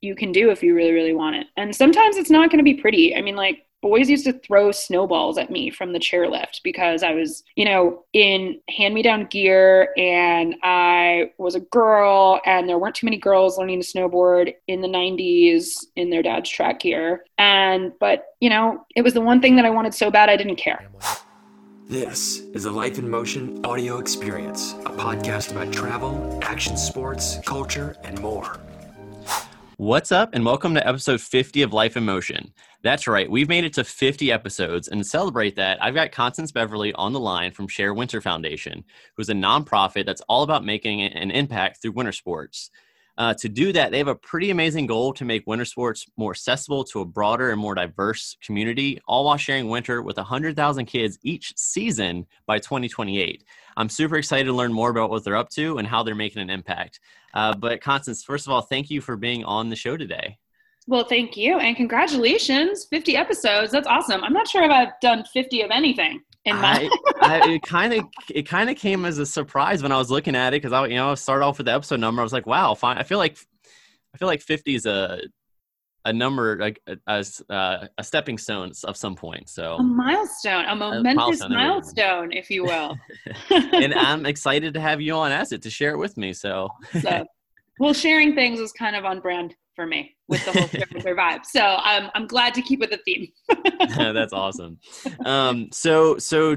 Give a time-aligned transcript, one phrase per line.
[0.00, 1.46] you can do if you really, really want it.
[1.56, 3.16] And sometimes it's not going to be pretty.
[3.16, 7.12] I mean, like boys used to throw snowballs at me from the chairlift because I
[7.12, 12.78] was, you know, in hand me down gear and I was a girl and there
[12.78, 17.24] weren't too many girls learning to snowboard in the 90s in their dad's track gear.
[17.38, 20.36] And, but, you know, it was the one thing that I wanted so bad I
[20.36, 20.88] didn't care.
[21.86, 27.96] This is a Life in Motion audio experience, a podcast about travel, action sports, culture,
[28.04, 28.60] and more.
[29.80, 32.52] What's up, and welcome to episode 50 of Life in Motion.
[32.82, 36.50] That's right, we've made it to 50 episodes, and to celebrate that, I've got Constance
[36.50, 38.82] Beverly on the line from Share Winter Foundation,
[39.16, 42.72] who's a nonprofit that's all about making an impact through winter sports.
[43.18, 46.30] Uh, to do that, they have a pretty amazing goal to make winter sports more
[46.30, 51.18] accessible to a broader and more diverse community, all while sharing winter with 100,000 kids
[51.24, 53.42] each season by 2028.
[53.76, 56.42] I'm super excited to learn more about what they're up to and how they're making
[56.42, 57.00] an impact.
[57.34, 60.38] Uh, but, Constance, first of all, thank you for being on the show today.
[60.86, 61.58] Well, thank you.
[61.58, 63.72] And congratulations, 50 episodes.
[63.72, 64.22] That's awesome.
[64.22, 66.88] I'm not sure if I've done 50 of anything in my
[67.20, 70.10] I, I, it kind of it kind of came as a surprise when I was
[70.10, 72.32] looking at it because I you know start off with the episode number I was
[72.32, 73.38] like wow fine I feel like
[74.14, 75.20] I feel like 50 is a
[76.04, 80.64] a number like a, a, uh, a, stepping stone of some point so a milestone
[80.64, 82.96] a momentous a milestone, milestone if you will.
[83.50, 86.70] And i'm excited to have you on as it to share it with me so,
[87.02, 87.26] so
[87.78, 91.40] well sharing things is kind of on brand for me with the whole survive.
[91.44, 93.28] So I'm I'm glad to keep with the theme.
[93.96, 94.78] That's awesome.
[95.24, 96.56] Um, so so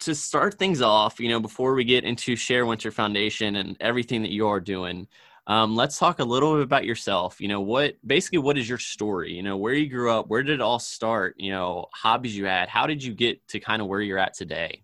[0.00, 4.20] to start things off, you know, before we get into Share Winter Foundation and everything
[4.22, 5.06] that you are doing,
[5.46, 7.40] um, let's talk a little bit about yourself.
[7.40, 9.32] You know, what basically what is your story?
[9.32, 11.36] You know, where you grew up, where did it all start?
[11.38, 12.68] You know, hobbies you had.
[12.68, 14.82] How did you get to kind of where you're at today?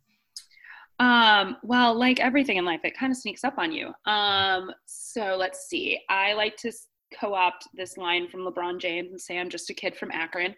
[1.02, 3.92] Um, well, like everything in life, it kind of sneaks up on you.
[4.06, 5.98] Um, so let's see.
[6.08, 6.72] I like to
[7.18, 10.54] co-opt this line from LeBron James and say I'm just a kid from Akron.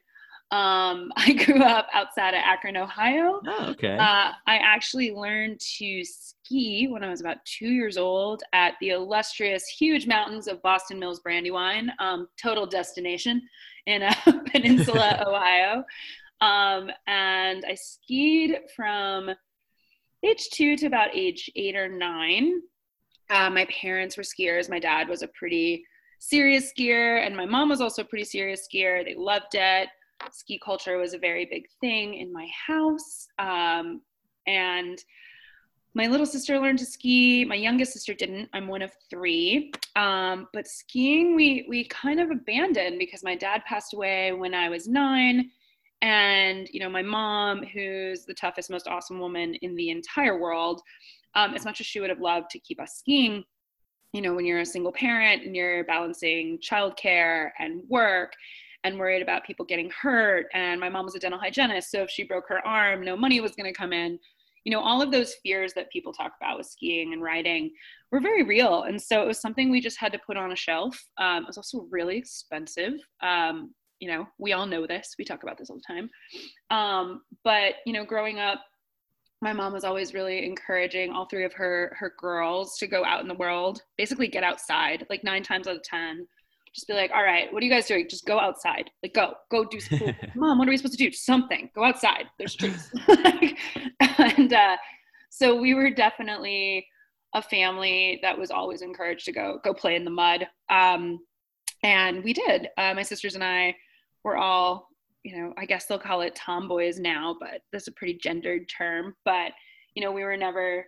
[0.50, 3.40] Um, I grew up outside of Akron, Ohio.
[3.46, 3.96] Oh, okay.
[3.96, 8.90] Uh, I actually learned to ski when I was about two years old at the
[8.90, 13.40] illustrious, huge mountains of Boston Mills Brandywine, um, total destination
[13.86, 14.14] in uh,
[14.52, 15.84] Peninsula, Ohio.
[16.42, 19.30] Um, and I skied from
[20.24, 22.60] age two to about age eight or nine.
[23.30, 24.68] Uh, my parents were skiers.
[24.68, 25.84] My dad was a pretty
[26.18, 29.04] serious skier, and my mom was also a pretty serious skier.
[29.04, 29.88] They loved it.
[30.32, 33.26] Ski culture was a very big thing in my house.
[33.38, 34.00] Um,
[34.46, 34.98] and
[35.94, 37.44] my little sister learned to ski.
[37.44, 38.48] My youngest sister didn't.
[38.52, 39.72] I'm one of three.
[39.96, 44.68] Um, but skiing, we we kind of abandoned because my dad passed away when I
[44.68, 45.50] was nine,
[46.04, 50.82] and you know my mom, who's the toughest, most awesome woman in the entire world,
[51.34, 53.42] um, as much as she would have loved to keep us skiing,
[54.12, 58.34] you know, when you're a single parent and you're balancing childcare and work
[58.84, 60.46] and worried about people getting hurt.
[60.52, 61.90] And my mom was a dental hygienist.
[61.90, 64.18] So if she broke her arm, no money was going to come in.
[64.64, 67.70] You know, all of those fears that people talk about with skiing and riding
[68.12, 68.82] were very real.
[68.82, 71.02] And so it was something we just had to put on a shelf.
[71.16, 72.92] Um, it was also really expensive.
[73.22, 75.14] Um, you know, we all know this.
[75.18, 76.10] We talk about this all the time.
[76.70, 78.60] Um, but, you know, growing up,
[79.44, 83.20] my mom was always really encouraging all three of her her girls to go out
[83.20, 86.26] in the world basically get outside like nine times out of ten.
[86.74, 88.08] Just be like all right what are you guys doing?
[88.08, 88.90] Just go outside.
[89.02, 91.12] Like go go do something mom what are we supposed to do?
[91.12, 91.70] Something.
[91.74, 92.24] Go outside.
[92.38, 92.90] There's trees.
[94.18, 94.76] And uh,
[95.28, 96.86] so we were definitely
[97.34, 100.46] a family that was always encouraged to go go play in the mud.
[100.70, 101.18] Um,
[101.84, 103.74] and we did uh, my sisters and i
[104.24, 104.88] were all
[105.24, 109.16] you know, I guess they'll call it tomboys now, but that's a pretty gendered term.
[109.24, 109.52] But,
[109.94, 110.84] you know, we were never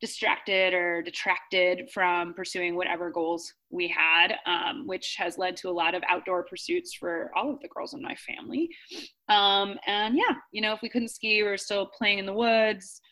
[0.00, 5.70] distracted or detracted from pursuing whatever goals we had, um, which has led to a
[5.70, 8.70] lot of outdoor pursuits for all of the girls in my family.
[9.28, 12.32] Um, and yeah, you know, if we couldn't ski, we were still playing in the
[12.32, 13.02] woods,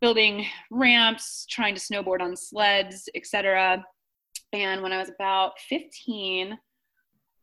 [0.00, 3.84] building ramps, trying to snowboard on sleds, etc.
[4.52, 6.58] And when I was about 15,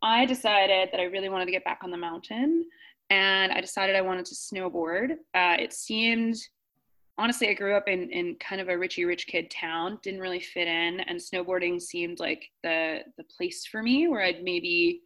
[0.02, 2.64] I decided that I really wanted to get back on the mountain
[3.10, 5.12] and I decided I wanted to snowboard.
[5.34, 6.36] Uh, it seemed,
[7.18, 10.40] honestly, I grew up in, in kind of a richy rich kid town, didn't really
[10.40, 15.02] fit in, and snowboarding seemed like the, the place for me where I'd maybe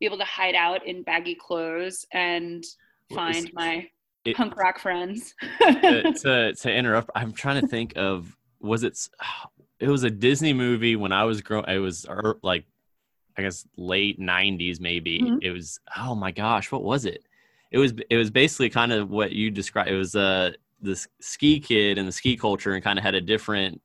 [0.00, 2.64] be able to hide out in baggy clothes and
[3.14, 3.88] find my
[4.24, 5.34] it, punk rock friends.
[5.60, 8.98] to, to, to interrupt, I'm trying to think of, was it,
[9.80, 12.64] it was a Disney movie when I was growing, it was er, like
[13.36, 15.20] I guess late '90s maybe.
[15.20, 15.38] Mm-hmm.
[15.42, 17.24] It was oh my gosh, what was it?
[17.70, 19.90] It was it was basically kind of what you described.
[19.90, 23.20] It was uh the ski kid and the ski culture and kind of had a
[23.20, 23.80] different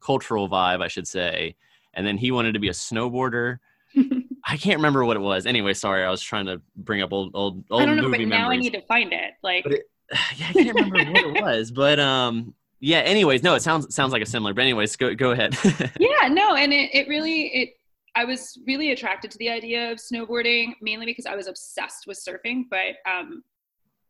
[0.00, 1.56] cultural vibe, I should say.
[1.94, 3.58] And then he wanted to be a snowboarder.
[4.46, 5.46] I can't remember what it was.
[5.46, 8.24] Anyway, sorry, I was trying to bring up old old old I don't know, movie
[8.24, 8.58] but now memories.
[8.58, 9.32] I need to find it.
[9.42, 9.88] Like, it-
[10.36, 12.54] yeah, I can't remember what it was, but um,
[12.84, 12.98] yeah.
[12.98, 14.52] Anyways, no, it sounds sounds like a similar.
[14.54, 15.56] But anyways, go go ahead.
[15.98, 17.70] yeah, no, and it, it really it.
[18.14, 22.18] I was really attracted to the idea of snowboarding mainly because I was obsessed with
[22.18, 22.64] surfing.
[22.70, 23.42] But um,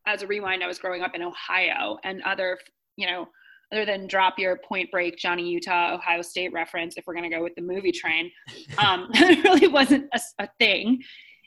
[0.06, 2.58] as a rewind, I was growing up in Ohio, and other
[2.96, 3.28] you know
[3.72, 7.42] other than drop your Point Break, Johnny Utah, Ohio State reference, if we're gonna go
[7.42, 8.30] with the movie train,
[8.78, 11.02] um, it really wasn't a, a thing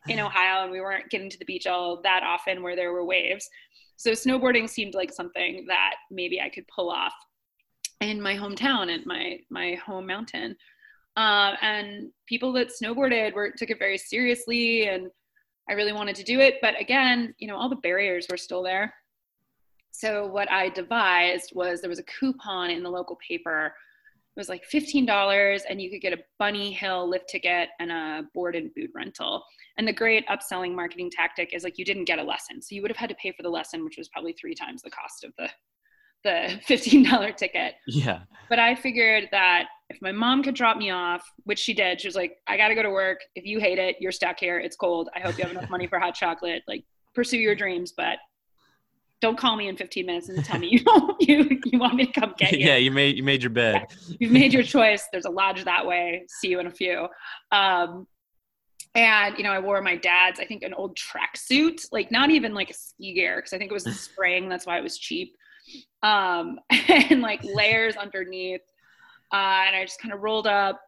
[0.07, 3.05] in Ohio, and we weren't getting to the beach all that often where there were
[3.05, 3.49] waves.
[3.97, 7.13] So snowboarding seemed like something that maybe I could pull off
[7.99, 10.55] in my hometown and my my home mountain.
[11.15, 15.09] Um, and people that snowboarded were took it very seriously, and
[15.67, 16.55] I really wanted to do it.
[16.61, 18.93] But again, you know, all the barriers were still there.
[19.91, 23.73] So what I devised was there was a coupon in the local paper.
[24.37, 28.21] It was like $15 and you could get a bunny hill lift ticket and a
[28.35, 29.43] board and boot rental.
[29.79, 32.61] And the great upselling marketing tactic is like you didn't get a lesson.
[32.61, 34.83] So you would have had to pay for the lesson, which was probably three times
[34.83, 35.49] the cost of the
[36.23, 37.75] the $15 ticket.
[37.87, 42.01] yeah, But I figured that if my mom could drop me off, which she did,
[42.01, 43.19] she was like, I got to go to work.
[43.35, 44.59] If you hate it, you're stuck here.
[44.59, 45.09] It's cold.
[45.15, 46.61] I hope you have enough money for hot chocolate.
[46.67, 46.83] Like,
[47.15, 48.17] pursue your dreams, but
[49.21, 52.05] don't call me in 15 minutes and tell me you don't, you, you want me
[52.05, 52.65] to come get you.
[52.67, 52.75] yeah.
[52.75, 53.85] You made you made your bed.
[54.19, 55.05] You've made your choice.
[55.11, 56.25] There's a lodge that way.
[56.27, 57.07] See you in a few.
[57.51, 58.07] Um,
[58.95, 62.53] and you know, I wore my dad's, I think, an old tracksuit, like not even
[62.53, 64.49] like a ski gear, because I think it was the spring.
[64.49, 65.35] That's why it was cheap.
[66.03, 66.59] Um,
[66.89, 68.61] and like layers underneath.
[69.33, 70.79] Uh, and I just kind of rolled up,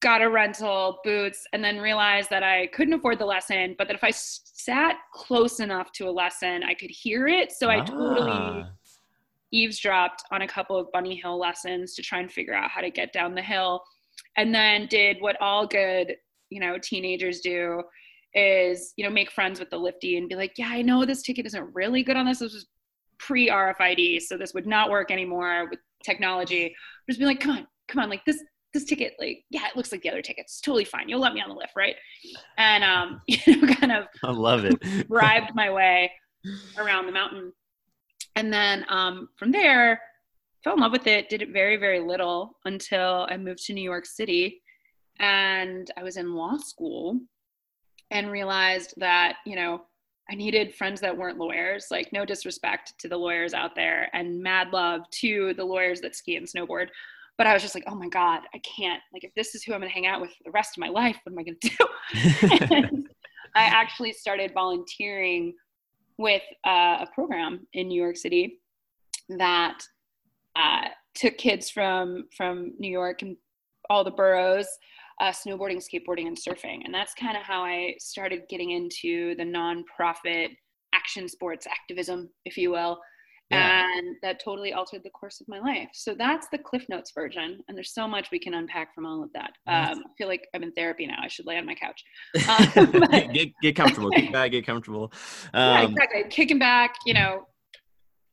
[0.00, 3.94] got a rental, boots, and then realized that I couldn't afford the lesson, but that
[3.96, 7.52] if I sat close enough to a lesson, I could hear it.
[7.52, 8.70] So I totally Ah.
[9.52, 12.90] eavesdropped on a couple of bunny hill lessons to try and figure out how to
[12.90, 13.82] get down the hill
[14.36, 16.14] and then did what all good
[16.50, 17.82] you know teenagers do
[18.34, 21.22] is you know make friends with the lifty and be like yeah i know this
[21.22, 22.66] ticket isn't really good on this this was
[23.18, 26.72] pre rfid so this would not work anymore with technology
[27.08, 28.40] just be like come on come on like this
[28.72, 31.34] this ticket like yeah it looks like the other tickets it's totally fine you'll let
[31.34, 31.96] me on the lift right
[32.58, 35.08] and um you know kind of I love it.
[35.08, 36.12] bribed my way
[36.78, 37.52] around the mountain.
[38.36, 40.00] And then um, from there,
[40.62, 43.82] fell in love with it, did it very, very little until I moved to New
[43.82, 44.62] York City.
[45.18, 47.18] And I was in law school
[48.10, 49.82] and realized that, you know,
[50.30, 54.40] I needed friends that weren't lawyers, like no disrespect to the lawyers out there and
[54.40, 56.88] mad love to the lawyers that ski and snowboard.
[57.38, 59.00] But I was just like, oh my God, I can't.
[59.12, 60.80] Like, if this is who I'm going to hang out with for the rest of
[60.80, 63.08] my life, what am I going to do?
[63.54, 65.54] I actually started volunteering
[66.18, 68.60] with uh, a program in New York City
[69.38, 69.82] that
[70.56, 73.36] uh, took kids from from New York and
[73.88, 74.68] all the boroughs,
[75.20, 79.44] uh, snowboarding, skateboarding, and surfing, and that's kind of how I started getting into the
[79.44, 80.50] nonprofit
[80.94, 83.00] action sports activism, if you will.
[83.50, 83.84] Yeah.
[83.98, 85.88] And that totally altered the course of my life.
[85.92, 87.60] So that's the Cliff Notes version.
[87.66, 89.52] And there's so much we can unpack from all of that.
[89.66, 91.16] Um, I feel like I'm in therapy now.
[91.22, 92.04] I should lay on my couch.
[92.76, 94.10] Um, but- get get comfortable.
[94.10, 94.52] Get back.
[94.52, 95.12] Get comfortable.
[95.52, 96.24] yeah, Um, exactly.
[96.30, 97.46] Kicking back, you know,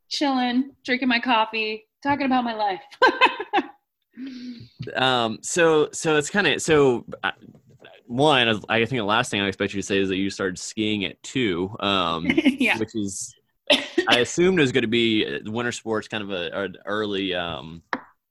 [0.09, 2.81] chilling, drinking my coffee, talking about my life.
[4.95, 7.31] um so so it's kind of so uh,
[8.07, 10.57] one i think the last thing i expect you to say is that you started
[10.57, 12.77] skiing at two um yeah.
[12.79, 13.35] which is
[14.09, 17.33] i assumed it was going to be uh, winter sports kind of a, an early
[17.33, 17.81] um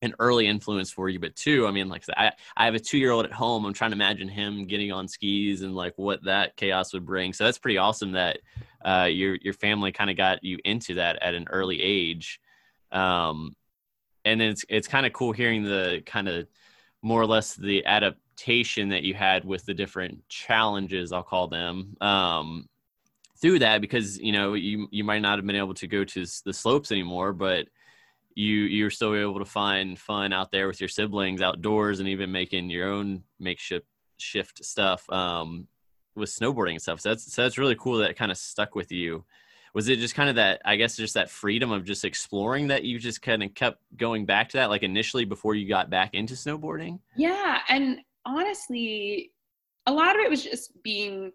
[0.02, 2.99] an early influence for you but two i mean like I, I have a two
[2.99, 3.64] year old at home.
[3.64, 7.33] I'm trying to imagine him getting on skis and like what that chaos would bring.
[7.33, 8.38] So that's pretty awesome that
[8.85, 12.40] uh your your family kind of got you into that at an early age.
[12.93, 13.57] Um
[14.25, 16.47] and then it's it's kind of cool hearing the kind of
[17.02, 21.97] more or less the adaptation that you had with the different challenges I'll call them.
[22.00, 22.69] Um,
[23.40, 26.25] through that because you know you you might not have been able to go to
[26.45, 27.66] the slopes anymore but
[28.35, 32.31] you you're still able to find fun out there with your siblings outdoors and even
[32.33, 33.87] making your own makeshift
[34.19, 35.66] shift stuff um,
[36.14, 38.90] with snowboarding and stuff so that's so that's really cool that kind of stuck with
[38.90, 39.25] you
[39.75, 42.85] was it just kind of that i guess just that freedom of just exploring that
[42.85, 46.14] you just kind of kept going back to that like initially before you got back
[46.14, 47.61] into snowboarding Yeah.
[47.69, 49.33] And honestly,
[49.87, 51.33] a lot of it was just being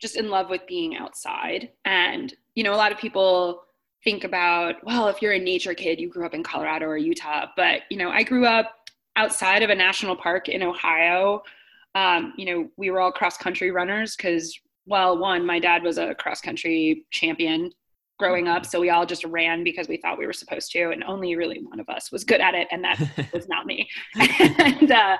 [0.00, 1.70] just in love with being outside.
[1.84, 3.64] And, you know, a lot of people
[4.02, 7.46] think about, well, if you're a nature kid, you grew up in Colorado or Utah.
[7.56, 8.74] But, you know, I grew up
[9.16, 11.42] outside of a national park in Ohio.
[11.94, 15.98] Um, you know, we were all cross country runners because, well, one, my dad was
[15.98, 17.70] a cross country champion
[18.18, 18.64] growing up.
[18.66, 21.60] So we all just ran because we thought we were supposed to, and only really
[21.62, 23.00] one of us was good at it, and that
[23.32, 23.88] was not me.
[24.14, 25.16] and uh,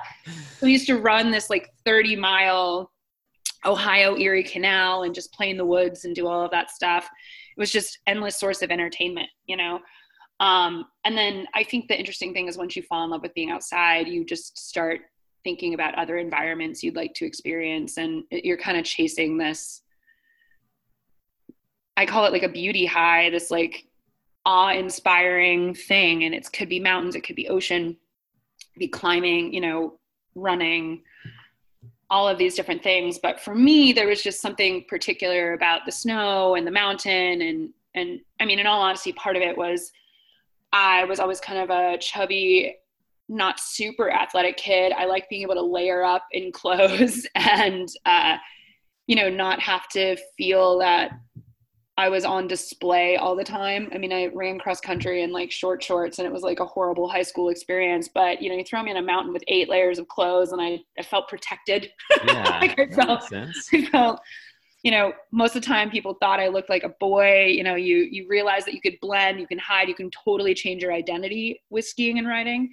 [0.61, 2.91] we used to run this like 30 mile
[3.65, 7.05] Ohio Erie Canal and just play in the woods and do all of that stuff.
[7.05, 9.79] It was just endless source of entertainment, you know.
[10.39, 13.33] Um, and then I think the interesting thing is once you fall in love with
[13.35, 15.01] being outside, you just start
[15.43, 19.83] thinking about other environments you'd like to experience, and you're kind of chasing this
[21.97, 23.85] I call it like a beauty high, this like
[24.45, 26.23] awe inspiring thing.
[26.23, 27.97] And it could be mountains, it could be ocean,
[28.77, 29.99] be climbing, you know,
[30.35, 31.03] running,
[32.11, 33.17] all of these different things.
[33.17, 37.41] But for me, there was just something particular about the snow and the mountain.
[37.41, 39.93] And, and I mean, in all honesty, part of it was
[40.73, 42.75] I was always kind of a chubby,
[43.29, 44.91] not super athletic kid.
[44.91, 48.35] I like being able to layer up in clothes and, uh,
[49.07, 51.11] you know, not have to feel that
[52.01, 53.87] I was on display all the time.
[53.93, 56.65] I mean, I ran cross country in like short shorts and it was like a
[56.65, 58.09] horrible high school experience.
[58.11, 60.59] But, you know, you throw me in a mountain with eight layers of clothes and
[60.59, 61.91] I, I felt protected.
[62.25, 64.19] Yeah, like I felt, I felt,
[64.81, 67.45] you know, most of the time people thought I looked like a boy.
[67.45, 70.55] You know, you, you realize that you could blend, you can hide, you can totally
[70.55, 72.71] change your identity with skiing and riding.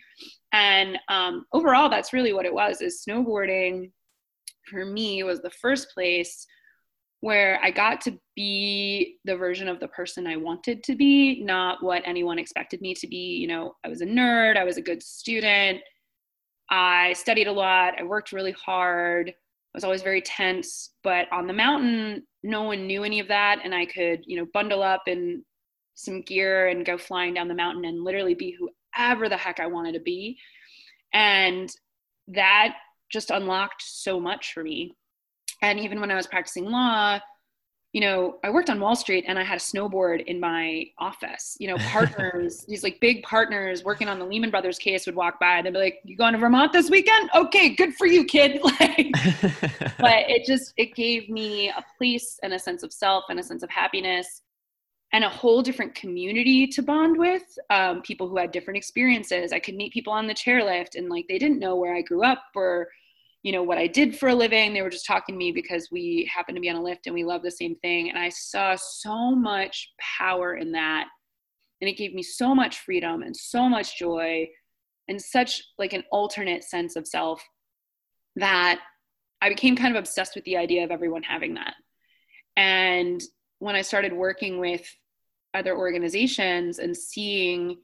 [0.52, 3.90] And um, overall, that's really what it was is snowboarding
[4.64, 6.46] for me was the first place
[7.20, 11.82] where I got to be the version of the person I wanted to be, not
[11.82, 13.36] what anyone expected me to be.
[13.36, 15.80] You know, I was a nerd, I was a good student,
[16.70, 19.32] I studied a lot, I worked really hard, I
[19.74, 20.90] was always very tense.
[21.02, 23.60] But on the mountain, no one knew any of that.
[23.64, 25.44] And I could, you know, bundle up in
[25.94, 29.66] some gear and go flying down the mountain and literally be whoever the heck I
[29.66, 30.38] wanted to be.
[31.12, 31.68] And
[32.28, 32.74] that
[33.10, 34.94] just unlocked so much for me
[35.62, 37.20] and even when I was practicing law,
[37.92, 41.56] you know, I worked on Wall Street and I had a snowboard in my office.
[41.58, 45.40] You know, partners, these like big partners working on the Lehman Brothers case would walk
[45.40, 47.30] by and they'd be like, "You going to Vermont this weekend?
[47.34, 49.12] Okay, good for you, kid." Like,
[49.98, 53.42] but it just it gave me a place and a sense of self and a
[53.42, 54.42] sense of happiness
[55.12, 57.42] and a whole different community to bond with.
[57.70, 59.52] Um, people who had different experiences.
[59.52, 62.22] I could meet people on the chairlift and like they didn't know where I grew
[62.24, 62.88] up or
[63.42, 64.74] you know what I did for a living.
[64.74, 67.14] They were just talking to me because we happened to be on a lift and
[67.14, 68.08] we love the same thing.
[68.08, 71.06] And I saw so much power in that.
[71.80, 74.48] And it gave me so much freedom and so much joy
[75.06, 77.42] and such like an alternate sense of self
[78.36, 78.80] that
[79.40, 81.74] I became kind of obsessed with the idea of everyone having that.
[82.56, 83.22] And
[83.60, 84.82] when I started working with
[85.54, 87.78] other organizations and seeing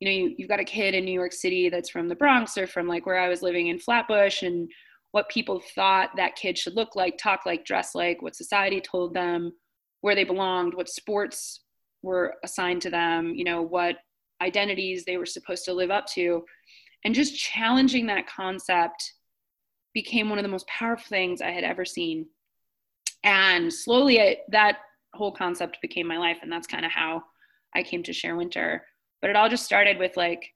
[0.00, 2.58] you know you, you've got a kid in new york city that's from the bronx
[2.58, 4.68] or from like where i was living in flatbush and
[5.12, 9.14] what people thought that kid should look like talk like dress like what society told
[9.14, 9.52] them
[10.00, 11.60] where they belonged what sports
[12.02, 13.96] were assigned to them you know what
[14.44, 16.44] identities they were supposed to live up to.
[17.04, 19.12] And just challenging that concept
[19.92, 22.26] became one of the most powerful things i had ever seen.
[23.22, 24.78] And slowly it, that
[25.14, 27.22] whole concept became my life and that's kind of how
[27.76, 28.84] i came to share winter
[29.24, 30.52] but it all just started with like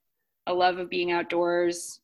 [0.46, 2.00] a love of being outdoors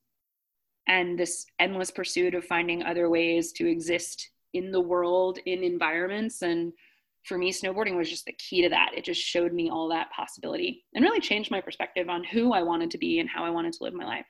[0.89, 6.41] and this endless pursuit of finding other ways to exist in the world in environments.
[6.41, 6.73] And
[7.25, 8.93] for me snowboarding was just the key to that.
[8.97, 12.63] It just showed me all that possibility and really changed my perspective on who i
[12.63, 14.27] wanted to be and how i wanted to live my life.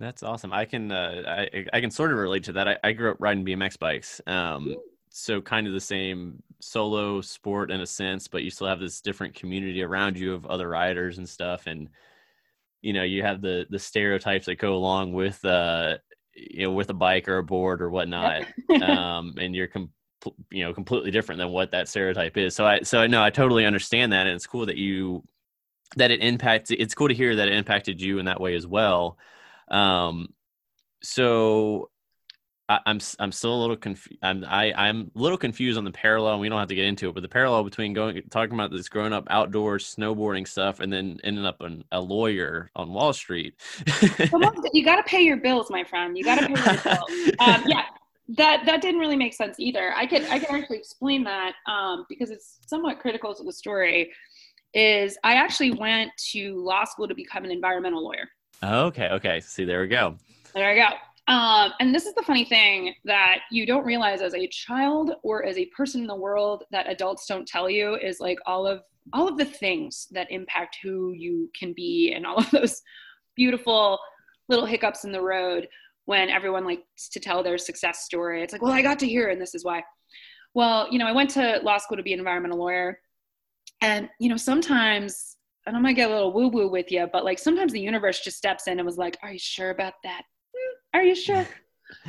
[0.00, 0.52] That's awesome.
[0.52, 2.66] I can uh, I, I can sort of relate to that.
[2.66, 4.20] I, I grew up riding bmx bikes.
[4.26, 4.74] Um,
[5.10, 9.00] so kind of the same solo sport in a sense, but you still have this
[9.00, 11.66] different community around you of other riders and stuff.
[11.66, 11.88] And,
[12.82, 15.98] you know, you have the, the stereotypes that go along with, uh,
[16.34, 18.46] you know, with a bike or a board or whatnot.
[18.82, 19.92] um, and you're, com-
[20.50, 22.54] you know, completely different than what that stereotype is.
[22.54, 24.26] So I, so I know I totally understand that.
[24.26, 25.24] And it's cool that you,
[25.96, 28.66] that it impacts, it's cool to hear that it impacted you in that way as
[28.66, 29.16] well.
[29.68, 30.34] Um,
[31.02, 31.90] so
[32.68, 34.18] I, am I'm still a little confused.
[34.22, 36.34] I'm I, I'm a little confused on the parallel.
[36.34, 38.70] And we don't have to get into it, but the parallel between going talking about
[38.70, 43.12] this growing up outdoors snowboarding stuff and then ending up an, a lawyer on Wall
[43.12, 43.54] Street.
[44.72, 46.16] you got to pay your bills, my friend.
[46.16, 47.30] You got to pay your bills.
[47.40, 47.84] Um, yeah,
[48.36, 49.94] that that didn't really make sense either.
[49.94, 54.12] I could I can actually explain that um, because it's somewhat critical to the story.
[54.74, 58.28] Is I actually went to law school to become an environmental lawyer.
[58.62, 59.08] Okay.
[59.08, 59.40] Okay.
[59.40, 60.16] See, there we go.
[60.52, 60.88] There we go.
[61.28, 65.44] Um, and this is the funny thing that you don't realize as a child or
[65.44, 68.82] as a person in the world that adults don't tell you is like all of
[69.12, 72.82] all of the things that impact who you can be and all of those
[73.36, 73.98] beautiful
[74.48, 75.68] little hiccups in the road
[76.06, 78.42] when everyone likes to tell their success story.
[78.42, 79.82] It's like, well, I got to hear, and this is why.
[80.54, 82.98] Well, you know, I went to law school to be an environmental lawyer,
[83.82, 87.24] And, you know, sometimes, and I'm gonna get a little woo woo with you, but
[87.24, 90.22] like sometimes the universe just steps in and was like, Are you sure about that?
[90.94, 91.46] Are you sure?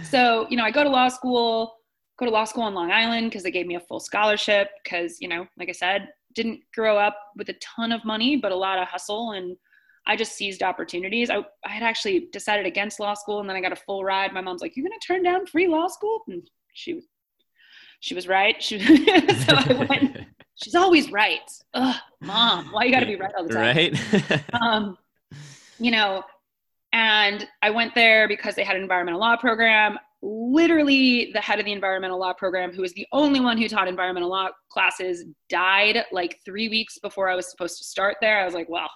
[0.03, 1.75] so, you know, I go to law school,
[2.17, 4.69] go to law school on Long Island because they gave me a full scholarship.
[4.83, 8.51] Because, you know, like I said, didn't grow up with a ton of money, but
[8.51, 9.31] a lot of hustle.
[9.31, 9.57] And
[10.07, 11.29] I just seized opportunities.
[11.29, 14.33] I, I had actually decided against law school and then I got a full ride.
[14.33, 16.21] My mom's like, You're going to turn down free law school?
[16.27, 17.01] And she,
[17.99, 18.61] she was right.
[18.61, 20.17] She, so I went
[20.63, 21.49] she's always right.
[21.73, 23.75] Ugh, mom, why you got to be right all the time?
[23.75, 24.43] Right.
[24.61, 24.97] um,
[25.79, 26.23] you know,
[26.93, 29.97] and I went there because they had an environmental law program.
[30.21, 33.87] Literally, the head of the environmental law program, who was the only one who taught
[33.87, 38.39] environmental law classes, died like three weeks before I was supposed to start there.
[38.39, 38.89] I was like, well,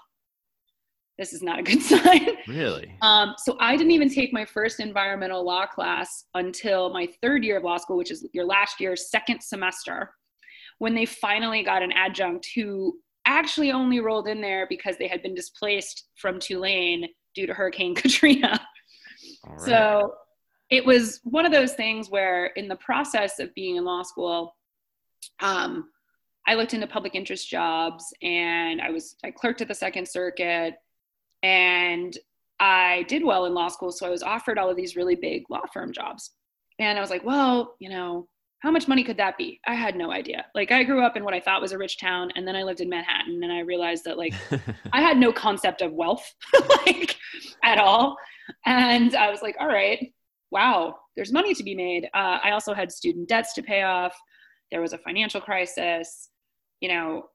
[1.18, 2.30] this is not a good sign.
[2.48, 2.98] Really?
[3.02, 7.58] Um, so I didn't even take my first environmental law class until my third year
[7.58, 10.12] of law school, which is your last year, second semester
[10.80, 15.22] when they finally got an adjunct who actually only rolled in there because they had
[15.22, 18.60] been displaced from Tulane due to Hurricane Katrina.
[19.46, 19.62] Right.
[19.62, 20.14] So
[20.70, 24.56] it was one of those things where, in the process of being in law school,
[25.42, 25.90] um,
[26.48, 30.76] I looked into public interest jobs and I was I clerked at the Second Circuit
[31.42, 32.18] and
[32.60, 35.44] I did well in law school, so I was offered all of these really big
[35.50, 36.32] law firm jobs.
[36.80, 38.28] And I was like, well, you know,
[38.64, 39.60] how much money could that be?
[39.68, 40.46] I had no idea.
[40.56, 42.64] Like I grew up in what I thought was a rich town and then I
[42.64, 44.34] lived in Manhattan and I realized that like
[44.94, 46.34] I had no concept of wealth
[46.86, 47.18] like
[47.62, 48.16] at all.
[48.66, 50.14] And I was like, all right,
[50.50, 52.06] wow, there's money to be made.
[52.14, 54.18] Uh, I also had student debts to pay off.
[54.72, 56.30] There was a financial crisis.
[56.80, 57.26] You know,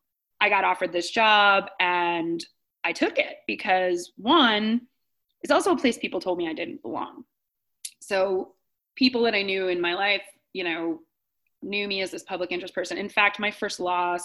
[0.41, 2.43] I got offered this job and
[2.85, 4.81] I took it because one,
[5.43, 7.25] it's also a place people told me I didn't belong.
[8.01, 8.55] So
[8.97, 10.23] people that I knew in my life,
[10.55, 11.01] you know,
[11.63, 12.99] knew me as this public interest person.
[12.99, 14.17] In fact, my first law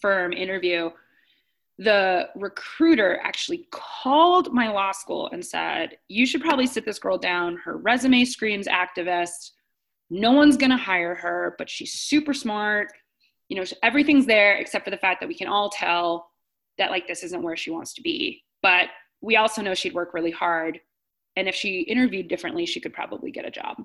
[0.00, 0.90] firm interview,
[1.78, 7.18] the recruiter actually called my law school and said, You should probably sit this girl
[7.18, 7.56] down.
[7.56, 9.52] Her resume screams activist.
[10.10, 12.92] No one's going to hire her, but she's super smart.
[13.48, 16.30] You know, everything's there except for the fact that we can all tell
[16.78, 18.42] that, like, this isn't where she wants to be.
[18.62, 18.88] But
[19.20, 20.80] we also know she'd work really hard.
[21.36, 23.76] And if she interviewed differently, she could probably get a job.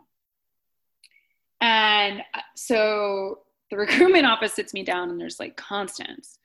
[1.61, 3.39] And uh, so
[3.71, 6.39] the recruitment office sits me down and there's like Constance,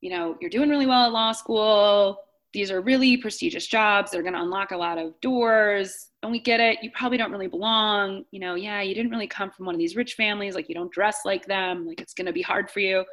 [0.00, 2.20] you know, you're doing really well at law school.
[2.54, 4.10] These are really prestigious jobs.
[4.10, 6.08] They're going to unlock a lot of doors.
[6.22, 6.78] And we get it.
[6.82, 8.24] You probably don't really belong.
[8.30, 10.54] You know, yeah, you didn't really come from one of these rich families.
[10.54, 11.86] Like, you don't dress like them.
[11.86, 13.04] Like, it's going to be hard for you.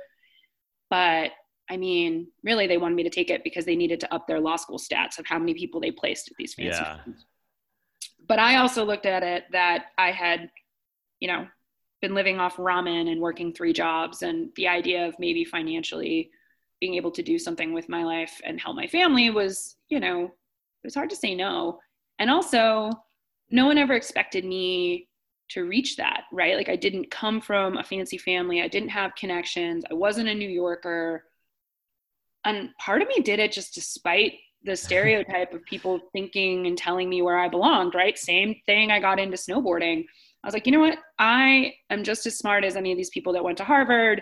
[0.89, 1.31] But
[1.69, 4.39] I mean, really, they wanted me to take it because they needed to up their
[4.39, 6.99] law school stats of how many people they placed at these fancy yeah.
[7.03, 7.25] firms.
[8.27, 10.49] But I also looked at it that I had
[11.25, 11.47] you know,
[12.03, 16.29] been living off ramen and working three jobs and the idea of maybe financially
[16.79, 20.25] being able to do something with my life and help my family was, you know,
[20.25, 21.79] it was hard to say no.
[22.19, 22.91] And also,
[23.49, 25.07] no one ever expected me
[25.49, 26.55] to reach that, right?
[26.55, 28.61] Like I didn't come from a fancy family.
[28.61, 29.83] I didn't have connections.
[29.89, 31.23] I wasn't a New Yorker.
[32.43, 34.33] And part of me did it just despite
[34.63, 38.15] the stereotype of people thinking and telling me where I belonged, right?
[38.15, 40.05] Same thing I got into snowboarding.
[40.45, 40.99] I was like, you know what?
[41.17, 44.21] I am just as smart as any of these people that went to Harvard.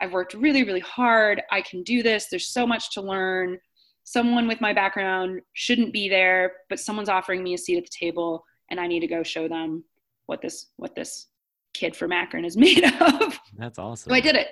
[0.00, 1.42] I've worked really, really hard.
[1.52, 2.26] I can do this.
[2.28, 3.56] There's so much to learn.
[4.02, 8.06] Someone with my background shouldn't be there, but someone's offering me a seat at the
[8.06, 9.84] table, and I need to go show them
[10.26, 11.28] what this what this
[11.72, 13.38] kid from Akron is made of.
[13.56, 14.10] That's awesome.
[14.10, 14.48] So I did it.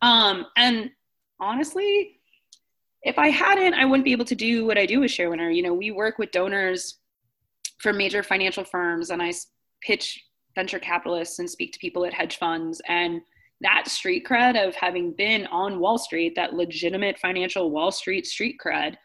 [0.00, 0.90] Um, and
[1.38, 2.18] honestly,
[3.02, 5.50] if I hadn't, I wouldn't be able to do what I do with Share Winter.
[5.50, 6.98] You know, we work with donors
[7.76, 9.34] for major financial firms, and I
[9.82, 10.22] pitch
[10.56, 13.20] venture capitalists and speak to people at hedge funds and
[13.60, 18.60] that street cred of having been on Wall Street, that legitimate financial Wall Street street
[18.64, 18.96] cred,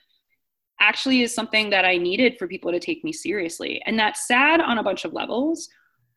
[0.79, 3.81] actually is something that I needed for people to take me seriously.
[3.85, 5.69] And that's sad on a bunch of levels,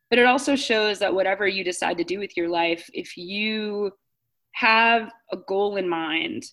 [0.09, 3.91] but it also shows that whatever you decide to do with your life, if you
[4.53, 6.45] have a goal in mind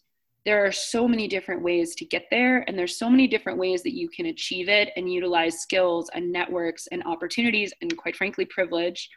[0.45, 3.83] there are so many different ways to get there and there's so many different ways
[3.83, 8.45] that you can achieve it and utilize skills and networks and opportunities and quite frankly
[8.45, 9.09] privilege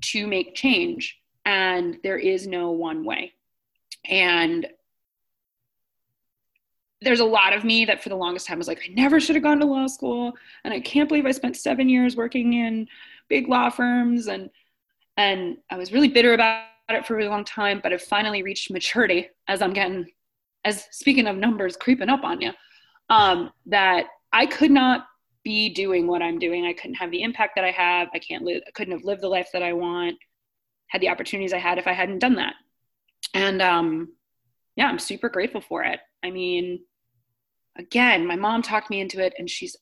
[0.00, 1.18] to make change.
[1.44, 3.32] And there is no one way.
[4.08, 4.66] And
[7.02, 9.36] there's a lot of me that for the longest time was like i never should
[9.36, 10.32] have gone to law school
[10.64, 12.88] and i can't believe i spent seven years working in
[13.28, 14.48] big law firms and
[15.18, 18.42] and i was really bitter about it for a really long time, but I've finally
[18.42, 20.06] reached maturity as I'm getting,
[20.64, 22.52] as speaking of numbers creeping up on you,
[23.10, 25.06] um, that I could not
[25.42, 26.64] be doing what I'm doing.
[26.64, 28.08] I couldn't have the impact that I have.
[28.14, 30.16] I can't live, I couldn't have lived the life that I want,
[30.88, 32.54] had the opportunities I had if I hadn't done that.
[33.34, 34.08] and um,
[34.76, 36.00] yeah, I'm super grateful for it.
[36.22, 36.80] I mean,
[37.78, 39.76] again, my mom talked me into it, and she's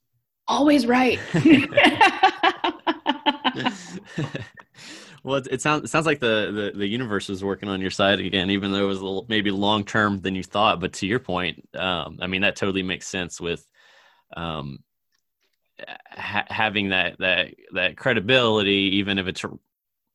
[0.47, 1.19] always right.
[5.25, 7.91] well, it, it, sounds it sounds like the, the the universe is working on your
[7.91, 10.81] side again, even though it was little, maybe long term than you thought.
[10.81, 13.67] But to your point, um, I mean, that totally makes sense with
[14.37, 14.81] um,
[16.11, 19.43] ha- having that that that credibility, even if it's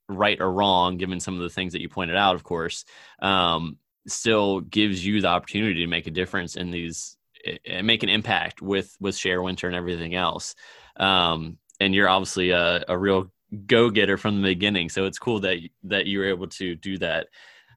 [0.08, 2.86] right or wrong, given some of the things that you pointed out, of course,
[3.19, 7.17] um, still gives you the opportunity to make a difference in these
[7.65, 10.54] and make an impact with with Share Winter and everything else.
[10.98, 13.32] Um, and you're obviously a, a real
[13.66, 16.98] go getter from the beginning, so it's cool that that you were able to do
[17.00, 17.28] that.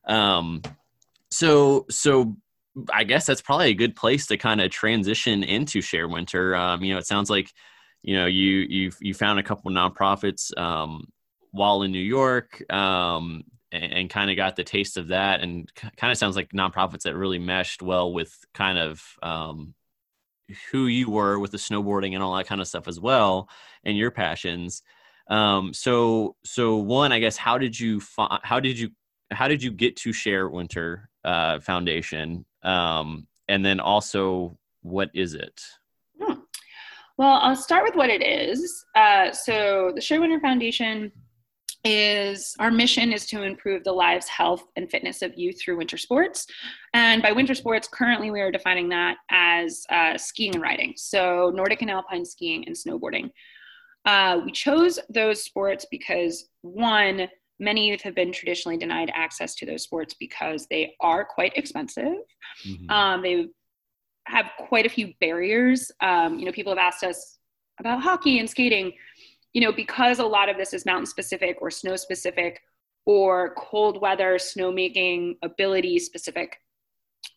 [0.07, 0.63] Um,
[1.31, 2.37] so so
[2.93, 6.55] I guess that's probably a good place to kind of transition into Share Winter.
[6.55, 7.51] Um, you know, it sounds like
[8.03, 11.09] you know you you you found a couple nonprofits um,
[11.51, 12.63] while in New York.
[12.73, 16.51] Um, and, and kind of got the taste of that and kind of sounds like
[16.51, 19.75] nonprofits that really meshed well with kind of um,
[20.71, 23.49] who you were with the snowboarding and all that kind of stuff as well
[23.85, 24.83] and your passions
[25.33, 28.91] um, so so one i guess how did you fi- how did you
[29.31, 35.35] how did you get to share winter uh, foundation um, and then also what is
[35.35, 35.61] it
[36.21, 36.35] hmm.
[37.17, 41.11] well i'll start with what it is uh, so the share winter foundation
[41.85, 45.97] is our mission is to improve the lives, health, and fitness of youth through winter
[45.97, 46.47] sports.
[46.95, 50.95] And by winter sports, currently we are defining that as uh, skiing and riding.
[50.97, 53.31] So Nordic and alpine skiing and snowboarding.
[54.05, 59.67] Uh, we chose those sports because one, many youth have been traditionally denied access to
[59.67, 62.17] those sports because they are quite expensive.
[62.67, 62.91] Mm-hmm.
[62.91, 63.47] Um, they
[64.27, 65.91] have quite a few barriers.
[66.01, 67.39] Um, you know, people have asked us
[67.79, 68.93] about hockey and skating
[69.53, 72.61] you know, because a lot of this is mountain specific or snow specific
[73.05, 76.59] or cold weather snowmaking ability specific,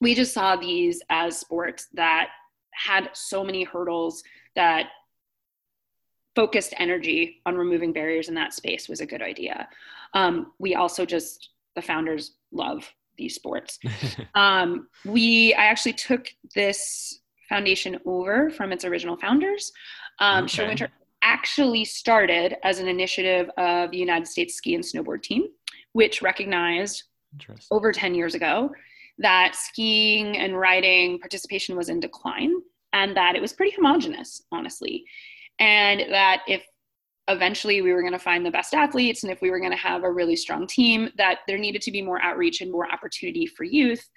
[0.02, 2.30] we just saw these as sports that
[2.74, 4.24] had so many hurdles
[4.56, 4.88] that
[6.36, 9.68] focused energy on removing barriers in that space was a good idea.
[10.14, 13.80] Um, we also just, the founders love these sports.
[14.36, 19.72] um, we, I actually took this foundation over from its original founders.
[20.20, 20.68] Um, okay.
[20.68, 20.90] Winter
[21.22, 25.48] actually started as an initiative of the United States Ski and Snowboard Team,
[25.94, 27.04] which recognized
[27.72, 28.72] over 10 years ago
[29.18, 32.54] that skiing and riding participation was in decline
[32.94, 35.06] and that it was pretty homogenous, honestly.
[35.60, 36.64] And that if
[37.28, 39.78] eventually we were going to find the best athletes and if we were going to
[39.78, 43.46] have a really strong team, that there needed to be more outreach and more opportunity
[43.46, 44.08] for youth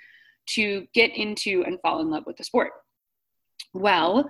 [0.47, 2.73] to get into and fall in love with the sport.
[3.75, 4.29] Well,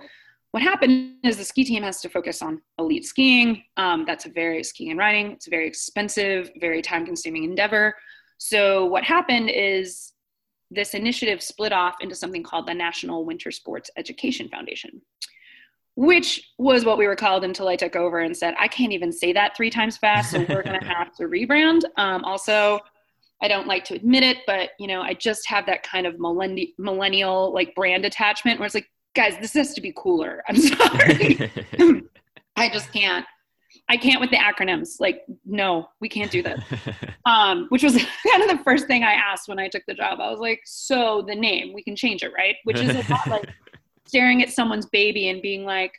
[0.51, 3.63] what happened is the ski team has to focus on elite skiing.
[3.77, 5.31] Um, that's a very skiing and riding.
[5.31, 7.95] It's a very expensive, very time consuming endeavor.
[8.39, 10.13] So what happened is
[10.71, 15.01] this initiative split off into something called the National Winter Sports Education Foundation,
[15.99, 19.11] which was what we were called until I took over and said, I can't even
[19.11, 21.81] say that three times fast, so we're going to have to rebrand.
[21.97, 22.79] Um, also,
[23.41, 26.17] I don't like to admit it, but you know, I just have that kind of
[26.17, 30.41] millennial, millennial like brand attachment where it's like, guys, this has to be cooler.
[30.47, 31.51] I'm sorry.
[32.55, 33.25] I just can't.
[33.89, 35.01] I can't with the acronyms.
[35.01, 36.63] Like, no, we can't do that.
[37.25, 37.97] Um, which was
[38.31, 40.21] kind of the first thing I asked when I took the job.
[40.21, 42.55] I was like, so the name, we can change it, right?
[42.63, 43.49] Which is a lot like
[44.09, 45.93] staring at someone's baby and being like,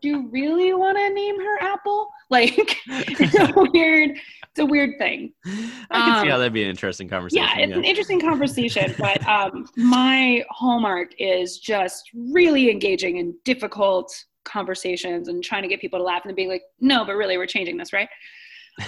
[0.00, 2.10] do you really want to name her Apple?
[2.30, 5.32] Like, it's a weird, it's a weird thing.
[5.44, 7.44] I can um, see how that'd be an interesting conversation.
[7.44, 7.76] Yeah, it's yeah.
[7.76, 15.42] an interesting conversation, but um, my hallmark is just really engaging in difficult conversations and
[15.42, 17.92] trying to get people to laugh and being like, no, but really, we're changing this,
[17.92, 18.08] right?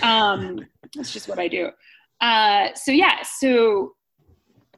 [0.02, 0.64] Um,
[0.94, 1.70] that's just what I do.
[2.20, 3.94] Uh, so yeah, so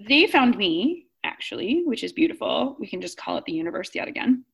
[0.09, 2.77] they found me actually, which is beautiful.
[2.79, 4.45] We can just call it the universe yet again.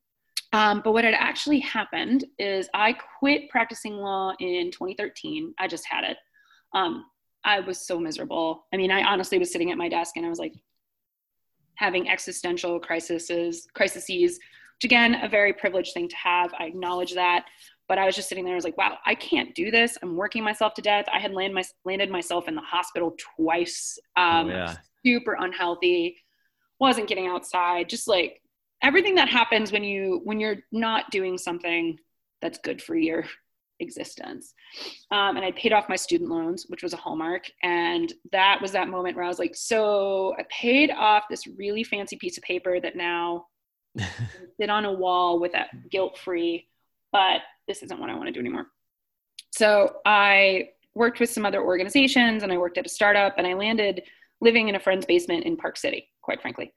[0.52, 5.54] Um, but what had actually happened is I quit practicing law in 2013.
[5.58, 6.16] I just had it.
[6.74, 7.04] Um,
[7.44, 8.66] I was so miserable.
[8.72, 10.54] I mean, I honestly was sitting at my desk and I was like
[11.76, 16.52] having existential crises, crises, which again, a very privileged thing to have.
[16.58, 17.46] I acknowledge that.
[17.88, 18.52] But I was just sitting there.
[18.52, 19.98] And I was like, wow, I can't do this.
[20.02, 21.06] I'm working myself to death.
[21.12, 23.98] I had land my, landed myself in the hospital twice.
[24.16, 24.76] Um, oh, yeah.
[25.04, 26.16] Super unhealthy.
[26.80, 27.88] Wasn't getting outside.
[27.88, 28.40] Just like
[28.82, 31.98] everything that happens when you when you're not doing something
[32.40, 33.24] that's good for your
[33.80, 34.54] existence.
[35.10, 37.50] Um, and i paid off my student loans which was a hallmark.
[37.62, 41.84] And that was that moment where i was like so i paid off this really
[41.84, 43.46] fancy piece of paper that now
[44.60, 46.68] sit on a wall with that guilt free
[47.12, 48.66] but this isn't what i want to do anymore.
[49.52, 53.54] So i worked with some other organizations and i worked at a startup and i
[53.54, 54.02] landed
[54.40, 56.72] living in a friend's basement in Park City, quite frankly.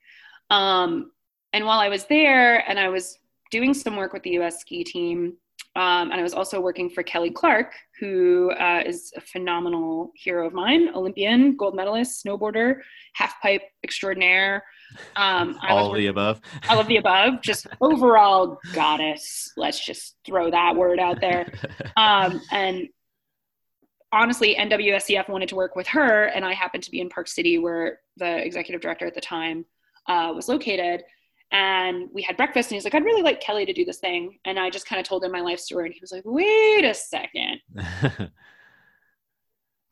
[0.49, 1.11] Um,
[1.53, 3.19] and while I was there and I was
[3.51, 5.33] doing some work with the US ski team,
[5.75, 10.47] um, and I was also working for Kelly Clark, who uh, is a phenomenal hero
[10.47, 12.77] of mine, Olympian, gold medalist, snowboarder,
[13.13, 14.63] half pipe extraordinaire.
[15.15, 16.41] Um, all of the above.
[16.69, 17.41] all of the above.
[17.43, 19.51] Just overall goddess.
[19.55, 21.51] Let's just throw that word out there.
[21.95, 22.87] Um, and
[24.13, 27.57] honestly, NWSEF wanted to work with her, and I happened to be in Park City,
[27.57, 29.65] where the executive director at the time
[30.07, 31.03] uh, was located.
[31.51, 34.39] And we had breakfast and he's like i'd really like kelly to do this thing.
[34.45, 36.83] And i just kind of told him my life story and he was like wait
[36.83, 37.59] a second.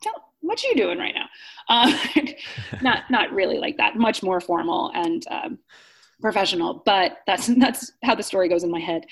[0.01, 1.27] Tell, what you doing right now?
[1.69, 1.95] Uh,
[2.81, 3.95] not not really like that.
[3.95, 5.59] Much more formal and um,
[6.21, 9.05] professional but that's that's how the story goes in my head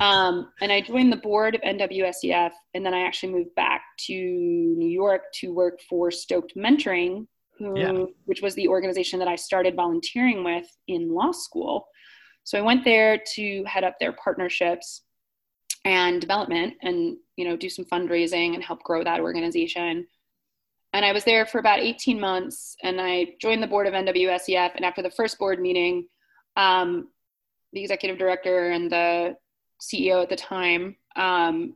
[0.00, 4.12] um, and i joined the board of NWSEF, and then i actually moved back to
[4.12, 7.26] new york to work for stoked mentoring
[7.58, 8.04] who, yeah.
[8.24, 11.88] which was the organization that I started volunteering with in law school.
[12.44, 15.02] So I went there to head up their partnerships
[15.84, 20.06] and development and you know do some fundraising and help grow that organization.
[20.92, 24.72] And I was there for about 18 months and I joined the board of NWSEF.
[24.76, 26.06] And after the first board meeting,
[26.56, 27.08] um,
[27.72, 29.36] the executive director and the
[29.80, 31.74] CEO at the time um,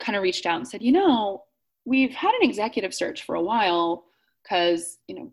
[0.00, 1.44] kind of reached out and said, you know,
[1.84, 4.04] we've had an executive search for a while
[4.42, 5.32] because you know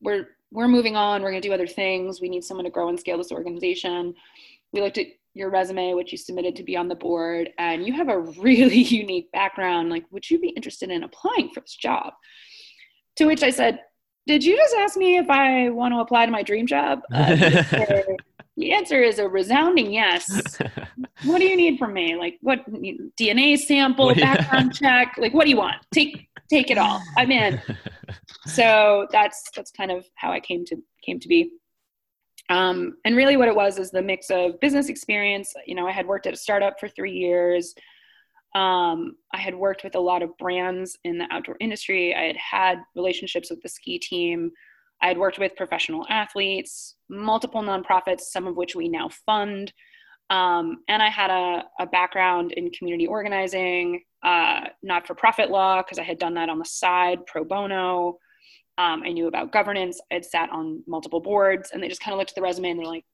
[0.00, 2.88] we're we're moving on we're going to do other things we need someone to grow
[2.88, 4.14] and scale this organization.
[4.72, 7.92] We looked at your resume which you submitted to be on the board and you
[7.94, 12.12] have a really unique background like would you be interested in applying for this job?
[13.16, 13.80] To which i said
[14.26, 17.00] did you just ask me if i want to apply to my dream job?
[17.12, 17.36] Uh,
[18.56, 20.58] the answer is a resounding yes.
[21.24, 22.16] What do you need from me?
[22.16, 25.14] Like what dna sample background check?
[25.18, 25.76] Like what do you want?
[25.92, 27.00] Take take it all.
[27.16, 27.60] I'm in.
[28.44, 31.52] So that's that's kind of how I came to came to be.
[32.50, 35.54] Um, and really, what it was is the mix of business experience.
[35.66, 37.74] You know, I had worked at a startup for three years.
[38.54, 42.14] Um, I had worked with a lot of brands in the outdoor industry.
[42.14, 44.50] I had had relationships with the ski team.
[45.00, 49.72] I had worked with professional athletes, multiple nonprofits, some of which we now fund.
[50.30, 55.82] Um, and I had a, a, background in community organizing, uh, not for profit law,
[55.82, 58.18] because I had done that on the side, pro bono.
[58.78, 60.00] Um, I knew about governance.
[60.10, 62.78] I'd sat on multiple boards, and they just kind of looked at the resume and
[62.78, 63.04] they're like,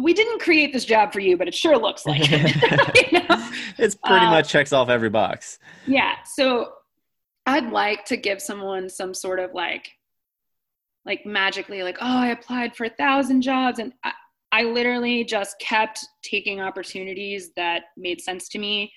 [0.00, 3.50] "We didn't create this job for you, but it sure looks like it." you know?
[3.78, 5.58] It's pretty uh, much checks off every box.
[5.86, 6.16] Yeah.
[6.24, 6.72] So
[7.46, 9.90] I'd like to give someone some sort of like,
[11.04, 14.12] like magically, like, "Oh, I applied for a thousand jobs," and I,
[14.52, 18.92] I literally just kept taking opportunities that made sense to me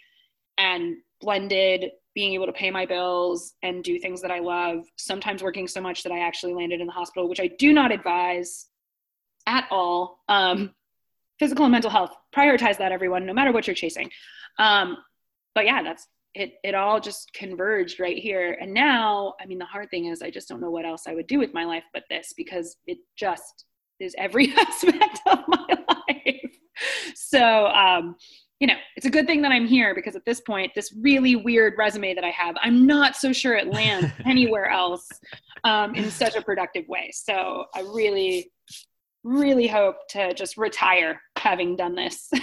[0.58, 5.44] and blended being able to pay my bills and do things that I love, sometimes
[5.44, 8.68] working so much that I actually landed in the hospital, which I do not advise
[9.48, 10.20] at all.
[10.28, 10.74] Um,
[11.40, 14.10] physical and mental health, prioritize that, everyone, no matter what you're chasing.
[14.58, 14.98] Um,
[15.56, 16.54] but yeah, that's it.
[16.64, 18.58] It all just converged right here.
[18.62, 21.16] And now, I mean, the hard thing is, I just don't know what else I
[21.16, 23.66] would do with my life but this because it just
[24.00, 26.52] is every aspect of my life.
[27.16, 28.16] So, um,
[28.60, 31.36] you know, it's a good thing that I'm here because at this point, this really
[31.36, 35.08] weird resume that I have, I'm not so sure it lands anywhere else
[35.64, 37.12] um, in such a productive way.
[37.14, 38.52] So I really,
[39.24, 42.30] really hope to just retire having done this.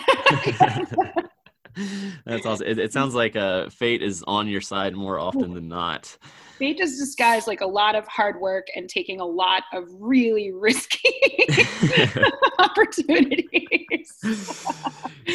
[2.24, 2.66] That's awesome.
[2.66, 6.16] It, it, sounds like uh, fate is on your side more often than not.
[6.58, 10.52] Fate is disguised like a lot of hard work and taking a lot of really
[10.54, 11.12] risky
[12.58, 14.18] opportunities.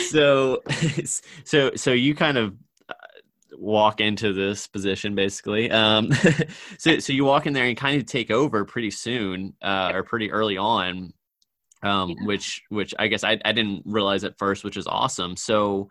[0.08, 0.63] so,
[1.43, 2.56] so, so you kind of
[2.89, 2.93] uh,
[3.56, 5.69] walk into this position basically.
[5.69, 6.12] Um,
[6.80, 10.04] so, so you walk in there and kind of take over pretty soon uh, or
[10.04, 11.13] pretty early on,
[11.84, 12.26] um, yeah.
[12.26, 15.36] which, which I guess I, I didn't realize at first, which is awesome.
[15.36, 15.89] So,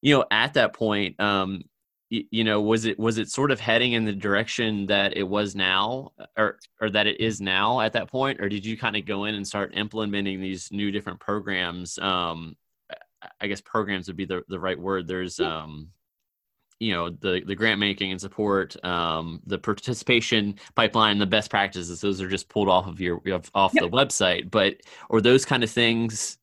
[0.00, 1.62] you know, at that point, um,
[2.10, 5.24] you, you know, was it was it sort of heading in the direction that it
[5.24, 8.96] was now, or or that it is now at that point, or did you kind
[8.96, 11.98] of go in and start implementing these new different programs?
[11.98, 12.56] Um,
[13.40, 15.06] I guess programs would be the the right word.
[15.06, 15.90] There's um,
[16.80, 22.00] you know the the grant making and support um, the participation pipeline the best practices
[22.00, 23.20] those are just pulled off of your
[23.54, 23.82] off yep.
[23.82, 24.76] the website but
[25.08, 26.38] or those kind of things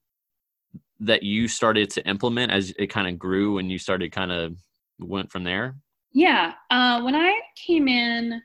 [1.00, 4.58] that you started to implement as it kind of grew and you started kind of
[5.00, 5.76] went from there?
[6.14, 6.54] Yeah.
[6.70, 8.42] Uh, when I came in,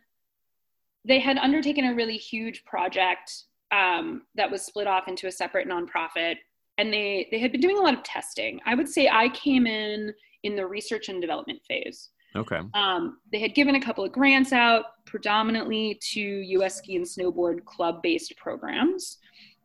[1.04, 5.68] they had undertaken a really huge project um, that was split off into a separate
[5.68, 6.36] nonprofit.
[6.78, 8.60] And they, they had been doing a lot of testing.
[8.66, 12.10] I would say I came in in the research and development phase.
[12.36, 12.60] Okay.
[12.74, 16.76] Um, they had given a couple of grants out, predominantly to U.S.
[16.76, 19.18] ski and snowboard club-based programs,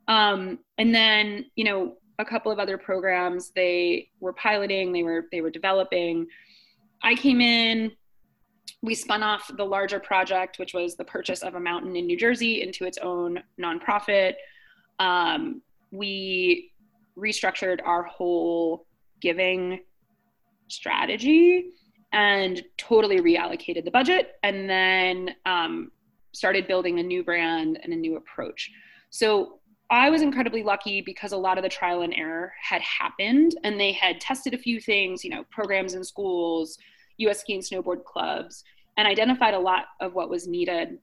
[0.08, 5.28] um, and then you know a couple of other programs they were piloting, they were
[5.32, 6.28] they were developing.
[7.04, 7.92] I came in.
[8.82, 12.18] We spun off the larger project, which was the purchase of a mountain in New
[12.18, 14.34] Jersey, into its own nonprofit.
[15.00, 15.62] Um,
[15.92, 16.72] we
[17.18, 18.86] restructured our whole
[19.22, 19.80] giving
[20.67, 21.71] strategy
[22.12, 25.91] and totally reallocated the budget and then um,
[26.34, 28.71] started building a new brand and a new approach.
[29.10, 33.56] So I was incredibly lucky because a lot of the trial and error had happened
[33.63, 36.78] and they had tested a few things, you know, programs in schools,
[37.17, 38.63] US ski and snowboard clubs,
[38.97, 40.97] and identified a lot of what was needed.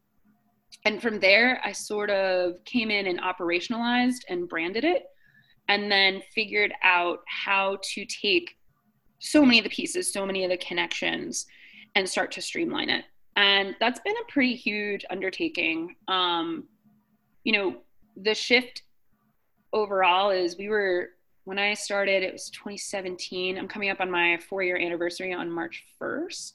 [0.84, 5.04] And from there, I sort of came in and operationalized and branded it
[5.68, 8.56] and then figured out how to take
[9.24, 11.46] so many of the pieces, so many of the connections,
[11.94, 13.04] and start to streamline it.
[13.36, 15.94] And that's been a pretty huge undertaking.
[16.08, 16.64] Um,
[17.44, 17.76] you know,
[18.16, 18.82] the shift
[19.72, 21.10] overall is we were
[21.44, 23.58] when I started, it was 2017.
[23.58, 26.52] I'm coming up on my four year anniversary on March 1st.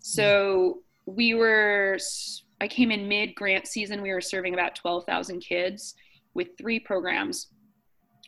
[0.00, 1.98] So we were,
[2.60, 4.02] I came in mid grant season.
[4.02, 5.94] We were serving about 12,000 kids
[6.34, 7.48] with three programs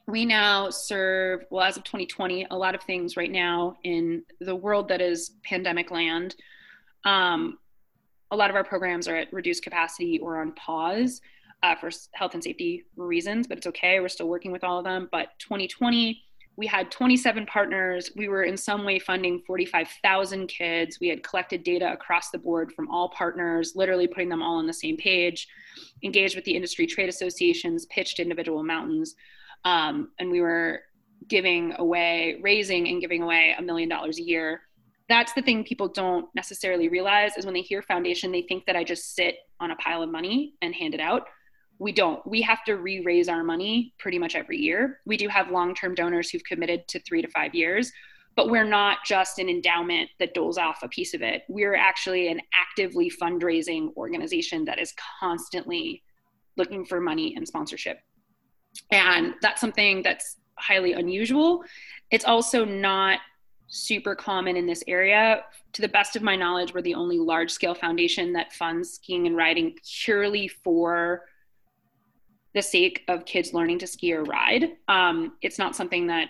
[0.06, 4.54] we now serve, well, as of 2020, a lot of things right now in the
[4.54, 6.34] world that is pandemic land.
[7.04, 7.58] Um,
[8.30, 11.20] a lot of our programs are at reduced capacity or on pause
[11.62, 14.00] uh, for health and safety reasons, but it's okay.
[14.00, 15.08] We're still working with all of them.
[15.10, 16.22] But 2020,
[16.56, 18.10] we had 27 partners.
[18.16, 20.98] We were in some way funding 45,000 kids.
[21.00, 24.66] We had collected data across the board from all partners, literally putting them all on
[24.66, 25.48] the same page,
[26.02, 29.14] engaged with the industry trade associations, pitched individual mountains
[29.64, 30.80] um, and we were
[31.28, 34.62] giving away, raising and giving away a million dollars a year.
[35.08, 38.76] That's the thing people don't necessarily realize is when they hear foundation, they think that
[38.76, 41.26] I just sit on a pile of money and hand it out.
[41.78, 42.24] We don't.
[42.26, 45.00] We have to re raise our money pretty much every year.
[45.06, 47.90] We do have long term donors who've committed to three to five years,
[48.36, 51.42] but we're not just an endowment that doles off a piece of it.
[51.48, 56.02] We're actually an actively fundraising organization that is constantly
[56.56, 58.00] looking for money and sponsorship
[58.90, 61.64] and that's something that's highly unusual.
[62.10, 63.20] It's also not
[63.68, 65.44] super common in this area.
[65.74, 69.26] To the best of my knowledge, we're the only large scale foundation that funds skiing
[69.26, 71.22] and riding purely for
[72.52, 74.72] the sake of kids learning to ski or ride.
[74.88, 76.28] Um, it's not something that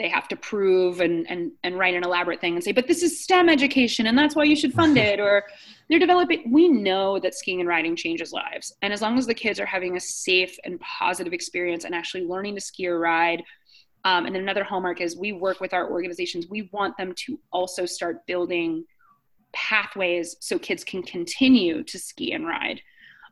[0.00, 3.02] they have to prove and, and, and write an elaborate thing and say, but this
[3.02, 5.20] is STEM education and that's why you should fund it.
[5.20, 5.44] Or
[5.90, 8.74] they're developing, we know that skiing and riding changes lives.
[8.80, 12.24] And as long as the kids are having a safe and positive experience and actually
[12.24, 13.42] learning to ski or ride,
[14.06, 17.38] um, and then another hallmark is we work with our organizations, we want them to
[17.52, 18.84] also start building
[19.52, 22.80] pathways so kids can continue to ski and ride.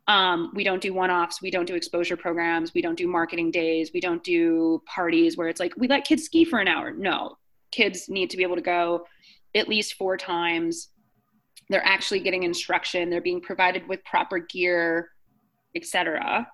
[0.09, 1.43] Um, we don't do one offs.
[1.43, 2.73] We don't do exposure programs.
[2.73, 3.91] We don't do marketing days.
[3.93, 6.91] We don't do parties where it's like, we let kids ski for an hour.
[6.91, 7.37] No,
[7.71, 9.07] kids need to be able to go
[9.55, 10.89] at least four times.
[11.69, 13.11] They're actually getting instruction.
[13.11, 15.11] They're being provided with proper gear,
[15.77, 16.49] etc.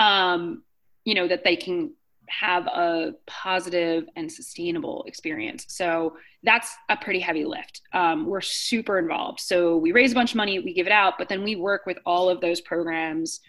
[0.00, 0.64] Um,
[1.04, 1.94] you know, that they can
[2.32, 5.66] have a positive and sustainable experience.
[5.68, 7.82] So that's a pretty heavy lift.
[7.92, 9.40] Um, we're super involved.
[9.40, 11.82] So we raise a bunch of money, we give it out, but then we work
[11.86, 13.40] with all of those programs,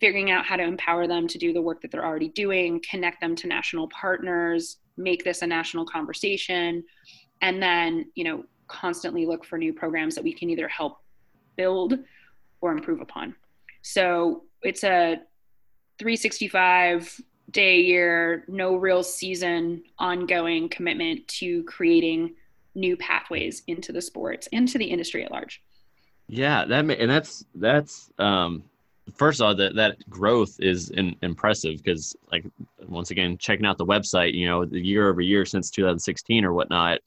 [0.00, 3.20] figuring out how to empower them to do the work that they're already doing, connect
[3.20, 6.82] them to national partners, make this a national conversation,
[7.40, 10.98] and then, you know, constantly look for new programs that we can either help
[11.56, 11.98] build
[12.60, 13.34] or improve upon.
[13.82, 15.18] So it's a
[15.98, 17.20] 365
[17.52, 22.34] day year, no real season, ongoing commitment to creating
[22.74, 25.62] new pathways into the sports and to the industry at large.
[26.28, 28.64] Yeah, that and that's that's um,
[29.14, 32.44] first of all that that growth is in, impressive because like
[32.88, 36.52] once again checking out the website, you know, the year over year since 2016 or
[36.52, 37.00] whatnot,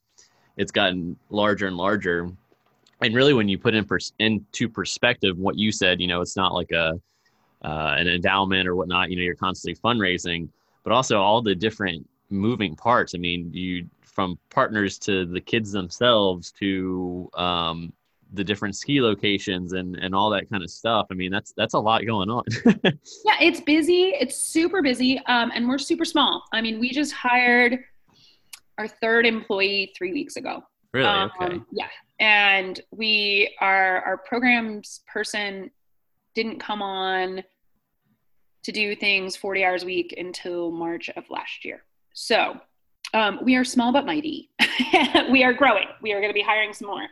[0.58, 2.30] it's gotten larger and larger.
[3.02, 6.38] And really, when you put in pers- into perspective what you said, you know, it's
[6.38, 7.00] not like a
[7.66, 9.10] uh, an endowment or whatnot.
[9.10, 10.48] You know, you're constantly fundraising,
[10.84, 13.16] but also all the different moving parts.
[13.16, 17.92] I mean, you from partners to the kids themselves to um,
[18.34, 21.08] the different ski locations and and all that kind of stuff.
[21.10, 22.44] I mean, that's that's a lot going on.
[22.84, 24.14] yeah, it's busy.
[24.20, 26.44] It's super busy, um, and we're super small.
[26.54, 27.80] I mean, we just hired
[28.78, 30.64] our third employee three weeks ago.
[30.94, 31.08] Really?
[31.08, 31.60] Um, okay.
[31.72, 31.88] Yeah,
[32.20, 35.72] and we are our programs person
[36.36, 37.44] didn't come on
[38.66, 41.84] to do things 40 hours a week until March of last year.
[42.14, 42.60] So
[43.14, 44.50] um, we are small but mighty.
[45.32, 45.86] we are growing.
[46.02, 47.06] We are going to be hiring some more.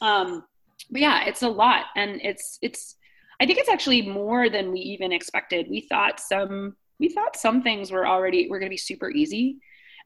[0.00, 0.44] Um,
[0.88, 2.96] but yeah, it's a lot, and it's it's.
[3.40, 5.66] I think it's actually more than we even expected.
[5.68, 9.58] We thought some we thought some things were already were going to be super easy,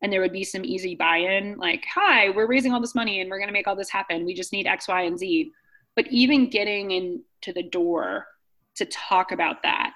[0.02, 3.30] and there would be some easy buy-in, like, "Hi, we're raising all this money, and
[3.30, 4.24] we're going to make all this happen.
[4.24, 5.52] We just need X, Y, and Z."
[5.94, 8.26] But even getting into the door
[8.76, 9.94] to talk about that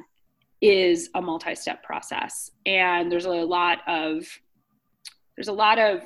[0.61, 4.26] is a multi-step process, and there's a lot of
[5.36, 6.04] there's a lot of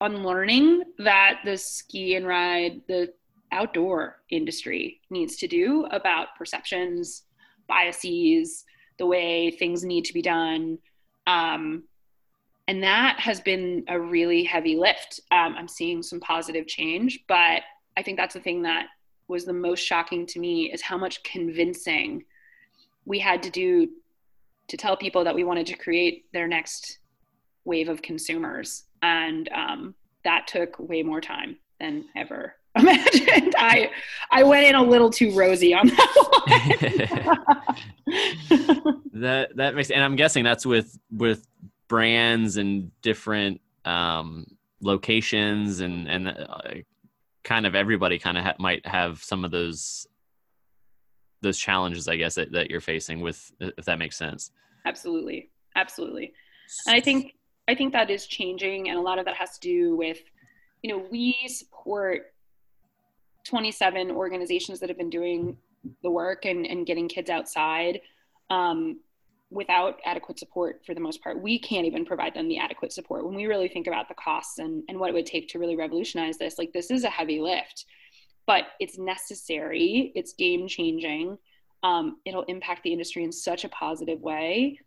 [0.00, 3.12] unlearning that the ski and ride, the
[3.52, 7.24] outdoor industry needs to do about perceptions,
[7.68, 8.64] biases,
[8.98, 10.78] the way things need to be done.
[11.26, 11.84] Um,
[12.68, 15.20] and that has been a really heavy lift.
[15.32, 17.62] Um, I'm seeing some positive change, but
[17.96, 18.86] I think that's the thing that
[19.28, 22.24] was the most shocking to me is how much convincing
[23.04, 23.88] we had to do
[24.68, 26.98] to tell people that we wanted to create their next
[27.64, 28.84] wave of consumers.
[29.02, 29.94] And um,
[30.24, 33.54] that took way more time than ever imagined.
[33.58, 33.90] I
[34.30, 37.36] I went in a little too rosy on that
[38.06, 39.00] one.
[39.14, 41.44] that that makes and I'm guessing that's with with
[41.88, 44.46] brands and different um,
[44.80, 46.74] locations and and uh,
[47.42, 50.06] kind of everybody kind of ha- might have some of those
[51.42, 54.52] those challenges I guess that, that you're facing with if that makes sense.
[54.84, 55.50] Absolutely.
[55.76, 56.32] Absolutely.
[56.86, 57.34] And I think
[57.68, 60.18] I think that is changing and a lot of that has to do with
[60.82, 62.32] you know we support
[63.44, 65.56] 27 organizations that have been doing
[66.02, 68.00] the work and, and getting kids outside
[68.50, 69.00] um,
[69.50, 71.40] without adequate support for the most part.
[71.40, 73.24] We can't even provide them the adequate support.
[73.24, 75.76] When we really think about the costs and, and what it would take to really
[75.76, 77.86] revolutionize this, like this is a heavy lift,
[78.50, 81.38] but it's necessary, it's game changing.
[81.84, 84.80] Um, it'll impact the industry in such a positive way.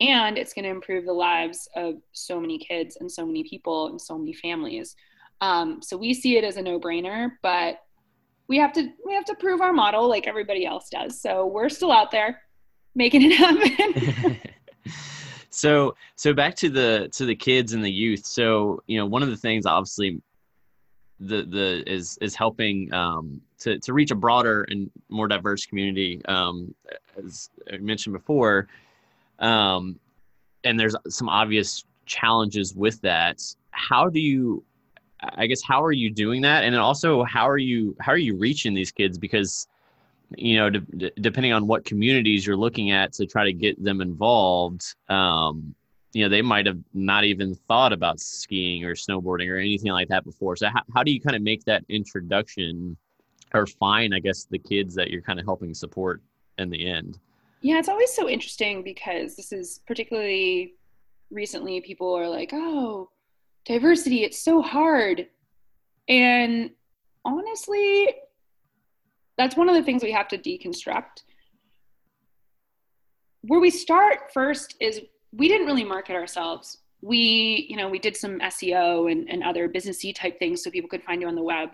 [0.00, 3.88] And it's going to improve the lives of so many kids and so many people
[3.88, 4.96] and so many families.
[5.42, 7.82] Um, so we see it as a no brainer, but
[8.48, 11.20] we have to we have to prove our model like everybody else does.
[11.20, 12.40] So we're still out there
[12.94, 14.38] making it happen.
[15.50, 18.24] so so back to the to the kids and the youth.
[18.24, 20.22] So you know one of the things obviously
[21.20, 26.20] the the is is helping um, to to reach a broader and more diverse community.
[26.26, 26.74] Um,
[27.22, 28.68] as I mentioned before,
[29.38, 29.98] um,
[30.64, 33.42] and there's some obvious challenges with that.
[33.70, 34.64] How do you
[35.22, 38.36] I guess how are you doing that, and also how are you how are you
[38.36, 39.18] reaching these kids?
[39.18, 39.68] Because
[40.36, 44.00] you know, de- depending on what communities you're looking at to try to get them
[44.00, 45.74] involved, um,
[46.12, 50.08] you know, they might have not even thought about skiing or snowboarding or anything like
[50.08, 50.56] that before.
[50.56, 52.96] So how, how do you kind of make that introduction
[53.54, 56.22] or find, I guess, the kids that you're kind of helping support
[56.58, 57.18] in the end?
[57.62, 60.74] Yeah, it's always so interesting because this is particularly
[61.30, 63.10] recently people are like, oh,
[63.64, 65.28] diversity, it's so hard.
[66.08, 66.70] And
[67.24, 68.08] honestly,
[69.38, 71.22] that's one of the things we have to deconstruct.
[73.42, 75.00] Where we start first is
[75.32, 76.78] we didn't really market ourselves.
[77.02, 80.90] We, you know, we did some SEO and, and other businessy type things so people
[80.90, 81.70] could find you on the web.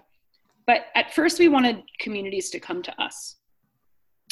[0.66, 3.36] But at first, we wanted communities to come to us.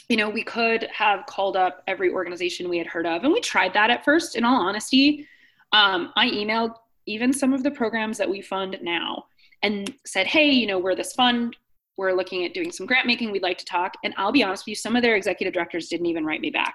[0.08, 3.40] You know, we could have called up every organization we had heard of, and we
[3.40, 4.36] tried that at first.
[4.36, 5.26] In all honesty,
[5.72, 6.74] um, I emailed
[7.06, 9.26] even some of the programs that we fund now
[9.62, 11.56] and said, hey, you know, we're this fund.
[11.96, 13.30] We're looking at doing some grant making.
[13.30, 13.94] We'd like to talk.
[14.04, 16.50] And I'll be honest with you, some of their executive directors didn't even write me
[16.50, 16.74] back.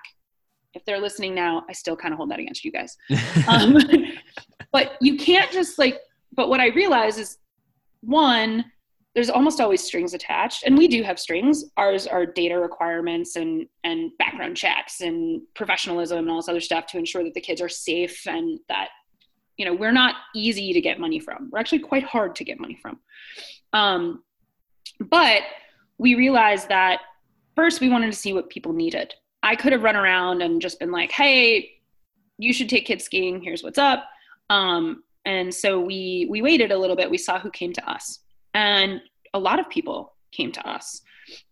[0.73, 2.95] If they're listening now, I still kind of hold that against you guys.
[3.47, 3.77] um,
[4.71, 5.99] but you can't just like,
[6.33, 7.37] but what I realize is
[8.01, 8.65] one,
[9.15, 11.65] there's almost always strings attached and we do have strings.
[11.77, 16.85] Ours are data requirements and and background checks and professionalism and all this other stuff
[16.87, 18.89] to ensure that the kids are safe and that
[19.57, 21.49] you know we're not easy to get money from.
[21.51, 22.99] We're actually quite hard to get money from.
[23.73, 24.23] Um,
[24.99, 25.41] but
[25.97, 27.01] we realized that
[27.55, 29.13] first we wanted to see what people needed
[29.43, 31.79] i could have run around and just been like hey
[32.39, 33.41] you should take kids skiing.
[33.41, 34.09] Here's what's up.
[34.49, 37.11] Um, and so we we waited a little bit.
[37.11, 38.19] We saw who came to us.
[38.55, 39.01] And
[39.33, 41.01] a lot of people came to us.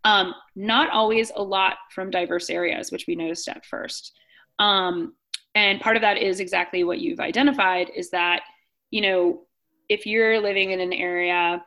[0.04, 4.14] Um, not always a lot from diverse areas which we noticed at first.
[4.58, 5.14] Um,
[5.54, 8.42] and part of that is exactly what you've identified is that,
[8.90, 9.42] you know,
[9.90, 11.64] if you're living in an area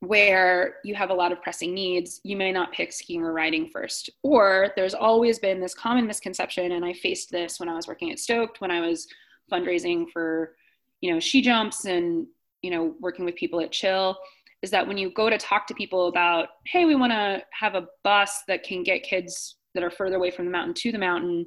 [0.00, 3.68] where you have a lot of pressing needs, you may not pick skiing or riding
[3.68, 4.10] first.
[4.22, 8.10] Or there's always been this common misconception, and I faced this when I was working
[8.12, 9.06] at Stoked, when I was
[9.50, 10.56] fundraising for,
[11.00, 12.26] you know, ski jumps and,
[12.62, 14.18] you know, working with people at Chill,
[14.62, 17.74] is that when you go to talk to people about, hey, we want to have
[17.74, 20.98] a bus that can get kids that are further away from the mountain to the
[20.98, 21.46] mountain,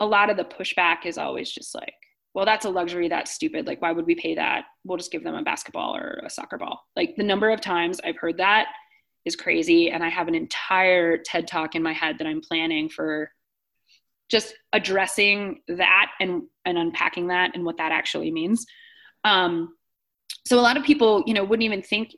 [0.00, 1.94] a lot of the pushback is always just like,
[2.34, 3.08] well, that's a luxury.
[3.08, 3.66] That's stupid.
[3.66, 4.64] Like, why would we pay that?
[4.84, 6.82] We'll just give them a basketball or a soccer ball.
[6.96, 8.68] Like, the number of times I've heard that
[9.24, 9.90] is crazy.
[9.90, 13.30] And I have an entire TED talk in my head that I'm planning for
[14.30, 18.64] just addressing that and, and unpacking that and what that actually means.
[19.24, 19.76] Um,
[20.46, 22.16] so a lot of people, you know, wouldn't even think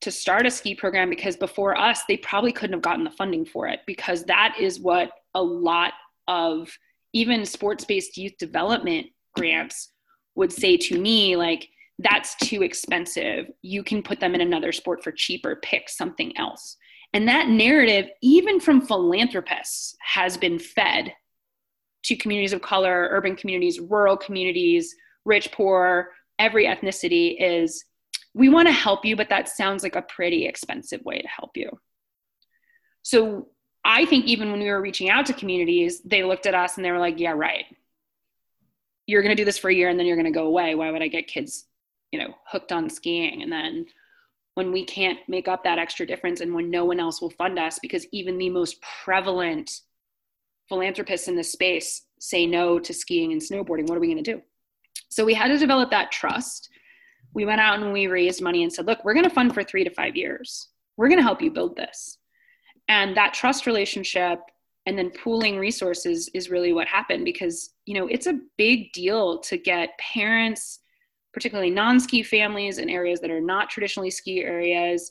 [0.00, 3.46] to start a ski program because before us, they probably couldn't have gotten the funding
[3.46, 5.92] for it because that is what a lot
[6.26, 6.76] of
[7.14, 9.90] even sports-based youth development grants
[10.34, 11.68] would say to me like
[11.98, 13.50] that's too expensive.
[13.62, 16.76] You can put them in another sport for cheaper pick something else.
[17.12, 21.12] And that narrative even from philanthropists has been fed
[22.04, 27.84] to communities of color urban communities rural communities rich poor every ethnicity is
[28.34, 31.56] we want to help you but that sounds like a pretty expensive way to help
[31.56, 31.70] you.
[33.02, 33.48] So
[33.84, 36.84] i think even when we were reaching out to communities they looked at us and
[36.84, 37.66] they were like yeah right
[39.06, 40.74] you're going to do this for a year and then you're going to go away.
[40.74, 41.66] Why would i get kids
[42.12, 43.42] you know hooked on skiing?
[43.42, 43.86] And then
[44.54, 47.58] when we can't make up that extra difference and when no one else will fund
[47.58, 49.80] us because even the most prevalent
[50.68, 54.34] philanthropists in this space say no to skiing and snowboarding what are we going to
[54.34, 54.40] do?
[55.08, 56.70] So we had to develop that trust.
[57.34, 59.62] We went out and we raised money and said look we're going to fund for
[59.62, 60.68] three to five years.
[60.96, 62.18] We're going to help you build this.
[62.88, 64.38] And that trust relationship
[64.86, 69.38] and then pooling resources is really what happened because you know it's a big deal
[69.40, 70.80] to get parents
[71.32, 75.10] particularly non-ski families in areas that are not traditionally ski areas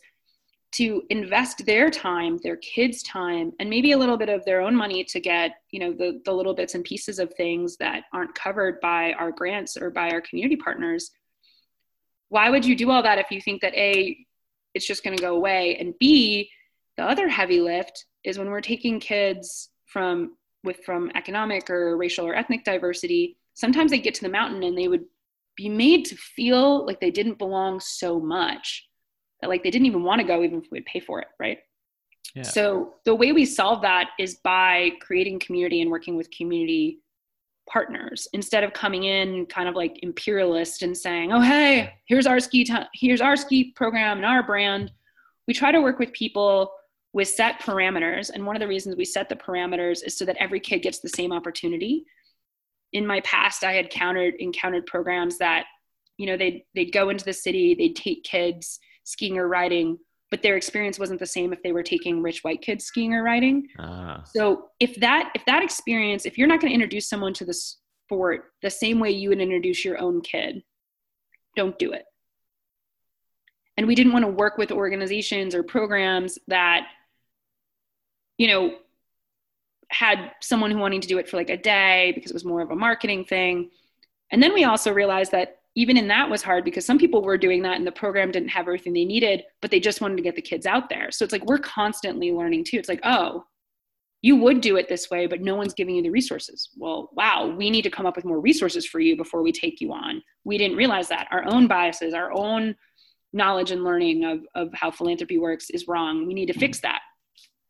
[0.73, 4.75] to invest their time their kids time and maybe a little bit of their own
[4.75, 8.33] money to get you know the, the little bits and pieces of things that aren't
[8.33, 11.11] covered by our grants or by our community partners.
[12.29, 14.17] Why would you do all that if you think that a
[14.73, 16.49] it's just going to go away and b
[16.97, 22.25] the other heavy lift is when we're taking kids from with from economic or racial
[22.25, 25.05] or ethnic diversity sometimes they get to the mountain and they would
[25.55, 28.87] be made to feel like they didn't belong so much
[29.41, 31.59] that like they didn't even want to go even if we'd pay for it right?
[32.35, 32.43] Yeah.
[32.43, 36.99] so the way we solve that is by creating community and working with community
[37.69, 42.39] partners instead of coming in kind of like imperialist and saying oh hey here's our
[42.39, 44.91] ski t- here's our ski program and our brand.
[45.47, 46.71] We try to work with people
[47.13, 48.31] with set parameters.
[48.31, 50.99] And one of the reasons we set the parameters is so that every kid gets
[50.99, 52.05] the same opportunity.
[52.91, 55.65] In my past, I had countered encountered programs that,
[56.17, 59.97] you know, they'd they'd go into the city, they'd take kids skiing or riding,
[60.31, 63.23] but their experience wasn't the same if they were taking rich white kids skiing or
[63.23, 63.67] riding.
[63.79, 64.23] Ah.
[64.33, 67.53] So if that if that experience, if you're not going to introduce someone to the
[67.53, 70.63] sport the same way you would introduce your own kid,
[71.55, 72.05] don't do it.
[73.77, 76.87] And we didn't want to work with organizations or programs that
[78.43, 78.75] you know,
[79.87, 82.59] had someone who wanting to do it for like a day because it was more
[82.59, 83.69] of a marketing thing.
[84.31, 87.37] And then we also realized that even in that was hard because some people were
[87.37, 90.23] doing that and the program didn't have everything they needed, but they just wanted to
[90.23, 91.09] get the kids out there.
[91.09, 92.75] So it's like we're constantly learning too.
[92.75, 93.45] It's like, oh,
[94.21, 96.67] you would do it this way, but no one's giving you the resources.
[96.75, 99.79] Well, wow, we need to come up with more resources for you before we take
[99.79, 100.21] you on.
[100.43, 101.29] We didn't realize that.
[101.31, 102.75] Our own biases, our own
[103.31, 106.27] knowledge and learning of, of how philanthropy works is wrong.
[106.27, 106.99] We need to fix that.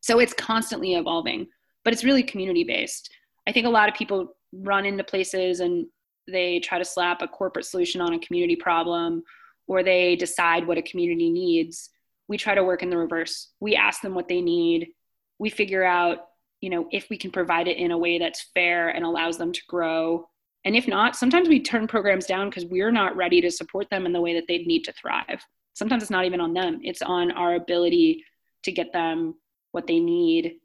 [0.04, 1.48] So it's constantly evolving,
[1.86, 3.10] but it's really community based.
[3.48, 5.86] I think a lot of people run into places and
[6.28, 9.24] they try to slap a corporate solution on a community problem
[9.68, 11.90] or they decide what a community needs.
[12.28, 13.52] We try to work in the reverse.
[13.62, 14.90] We ask them what they need.
[15.40, 16.20] We figure out,
[16.60, 19.54] you know, if we can provide it in a way that's fair and allows them
[19.54, 20.28] to grow.
[20.66, 24.06] And if not, sometimes we turn programs down because we're not ready to support them
[24.06, 25.46] in the way that they need to thrive.
[25.76, 28.26] Sometimes it's not even on them, it's on our ability
[28.64, 29.36] to get them
[29.74, 30.56] what they need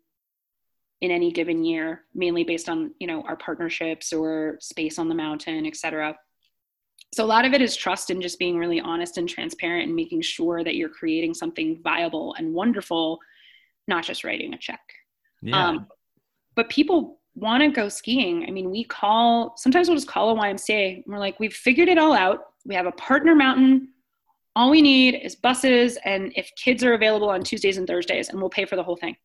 [1.01, 5.15] in any given year, mainly based on you know our partnerships or space on the
[5.15, 6.17] mountain, et cetera.
[7.15, 9.97] So a lot of it is trust and just being really honest and transparent and
[9.97, 13.19] making sure that you're creating something viable and wonderful,
[13.87, 14.81] not just writing a check.
[15.41, 15.69] Yeah.
[15.69, 15.87] Um,
[16.55, 18.45] but people want to go skiing.
[18.47, 20.97] I mean, we call sometimes we'll just call a YMCA.
[20.97, 22.41] And we're like, we've figured it all out.
[22.67, 23.89] We have a partner mountain
[24.59, 28.41] all we need is buses and if kids are available on Tuesdays and Thursdays and
[28.41, 29.17] we'll pay for the whole thing.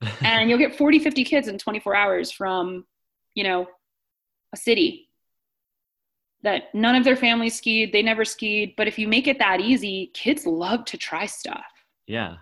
[0.22, 2.86] and you'll get 40, 50 kids in 24 hours from,
[3.34, 3.66] you know,
[4.54, 5.10] a city
[6.42, 9.60] that none of their families skied, they never skied, but if you make it that
[9.60, 11.66] easy, kids love to try stuff.
[12.06, 12.36] Yeah.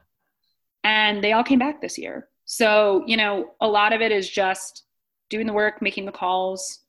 [0.85, 2.29] And they all came back this year.
[2.45, 4.85] So, you know, a lot of it is just
[5.29, 6.85] doing the work, making the calls,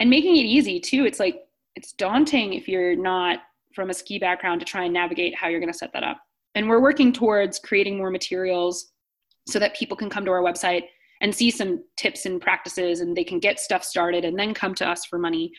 [0.00, 1.04] and making it easy too.
[1.04, 1.42] It's like
[1.76, 3.40] it's daunting if you're not
[3.74, 6.18] from a ski background to try and navigate how you're going to set that up.
[6.54, 8.92] And we're working towards creating more materials
[9.46, 10.84] so that people can come to our website
[11.20, 14.74] and see some tips and practices and they can get stuff started and then come
[14.76, 15.52] to us for money.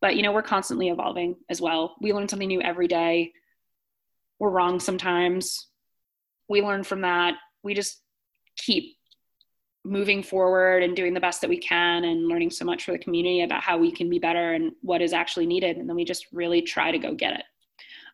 [0.00, 1.94] but you know we're constantly evolving as well.
[2.00, 3.32] We learn something new every day.
[4.38, 5.68] We're wrong sometimes.
[6.48, 7.34] We learn from that.
[7.62, 8.00] We just
[8.56, 8.96] keep
[9.84, 12.98] moving forward and doing the best that we can and learning so much for the
[12.98, 15.76] community about how we can be better and what is actually needed.
[15.76, 17.44] And then we just really try to go get it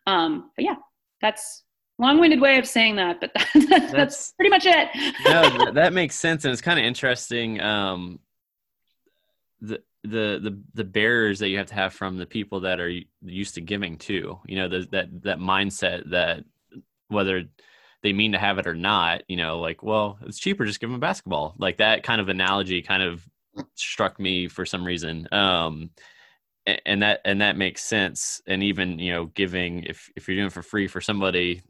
[0.07, 0.75] um, but yeah
[1.21, 1.63] that's
[1.99, 4.89] long-winded way of saying that but that, that's, that's, pretty much it.
[5.25, 8.19] No that makes sense and it's kind of interesting um,
[9.61, 12.91] the the the the barriers that you have to have from the people that are
[13.21, 16.43] used to giving too you know the, that that mindset that
[17.09, 17.45] whether
[18.03, 20.89] they mean to have it or not you know like well it's cheaper just give
[20.89, 21.55] them a basketball.
[21.57, 23.27] Like that kind of analogy kind of
[23.75, 25.27] struck me for some reason.
[25.31, 25.89] Um
[26.85, 30.47] and that and that makes sense and even you know giving if if you're doing
[30.47, 31.61] it for free for somebody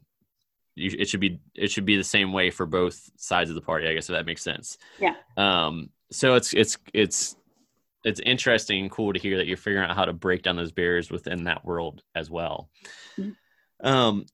[0.74, 3.62] you, it should be it should be the same way for both sides of the
[3.62, 7.36] party i guess if that makes sense yeah um so it's it's it's
[8.04, 10.72] it's interesting and cool to hear that you're figuring out how to break down those
[10.72, 12.70] barriers within that world as well.
[13.18, 13.86] Mm-hmm.
[13.86, 14.26] Um,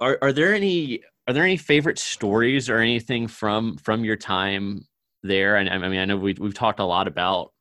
[0.00, 4.86] are, are there any are there any favorite stories or anything from from your time
[5.22, 5.56] there?
[5.56, 7.51] And I mean, I know we we've talked a lot about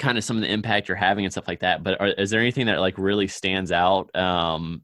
[0.00, 1.84] kind of some of the impact you're having and stuff like that.
[1.84, 4.14] But are, is there anything that like really stands out?
[4.16, 4.82] Um,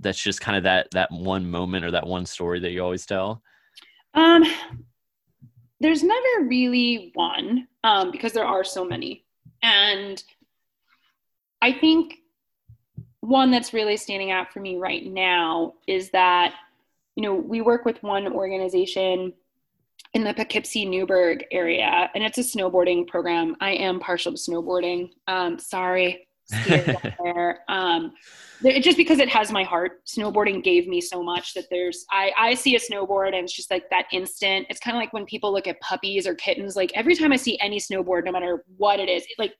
[0.00, 3.06] that's just kind of that that one moment or that one story that you always
[3.06, 3.42] tell.
[4.14, 4.44] Um,
[5.80, 9.24] there's never really one um, because there are so many.
[9.62, 10.22] And
[11.62, 12.16] I think
[13.20, 16.54] one that's really standing out for me right now is that,
[17.14, 19.32] you know, we work with one organization
[20.14, 23.56] in the Poughkeepsie Newburgh area, and it's a snowboarding program.
[23.60, 25.10] I am partial to snowboarding.
[25.26, 26.28] Um, sorry,
[26.66, 27.60] there.
[27.68, 28.12] Um,
[28.80, 30.04] just because it has my heart.
[30.06, 33.70] Snowboarding gave me so much that there's I I see a snowboard and it's just
[33.70, 34.66] like that instant.
[34.70, 36.74] It's kind of like when people look at puppies or kittens.
[36.74, 39.54] Like every time I see any snowboard, no matter what it is, it, like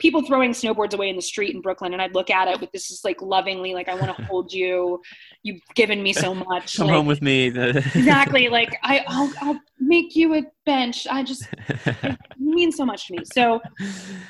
[0.00, 2.72] people throwing snowboards away in the street in Brooklyn, and I'd look at it with
[2.72, 5.00] this just like lovingly, like I want to hold you.
[5.42, 6.76] You've given me so much.
[6.76, 7.46] Come like, home with me.
[7.56, 8.48] exactly.
[8.48, 11.06] Like I, I'll, I'll make you a bench.
[11.08, 13.24] I just it means so much to me.
[13.32, 13.60] So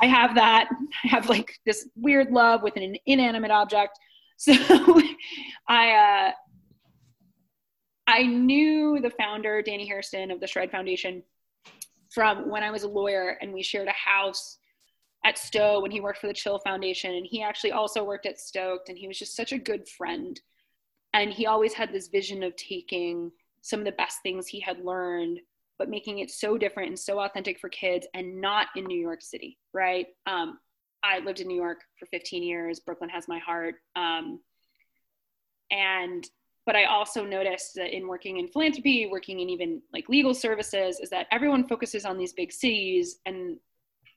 [0.02, 0.68] I have that.
[1.04, 3.98] I have like this weird love with an inanimate object.
[4.36, 4.54] So
[5.68, 6.32] I, uh,
[8.06, 11.22] I knew the founder, Danny Harrison of the Shred Foundation,
[12.10, 14.58] from when I was a lawyer, and we shared a house
[15.24, 17.14] at Stowe when he worked for the Chill Foundation.
[17.14, 20.40] And he actually also worked at Stoked, and he was just such a good friend.
[21.12, 23.30] And he always had this vision of taking
[23.62, 25.40] some of the best things he had learned,
[25.78, 29.20] but making it so different and so authentic for kids and not in New York
[29.20, 30.06] City, right?
[30.26, 30.58] Um,
[31.02, 32.80] I lived in New York for 15 years.
[32.80, 33.76] Brooklyn has my heart.
[33.96, 34.40] Um,
[35.70, 36.24] and
[36.66, 41.00] but I also noticed that in working in philanthropy, working in even like legal services,
[41.00, 43.56] is that everyone focuses on these big cities and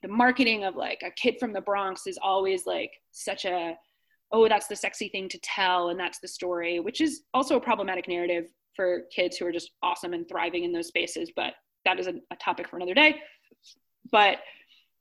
[0.04, 3.74] the marketing of like a kid from the Bronx is always like such a
[4.32, 7.60] oh that's the sexy thing to tell and that's the story which is also a
[7.60, 8.44] problematic narrative
[8.76, 11.54] for kids who are just awesome and thriving in those spaces but
[11.86, 13.16] that is a, a topic for another day.
[14.12, 14.38] But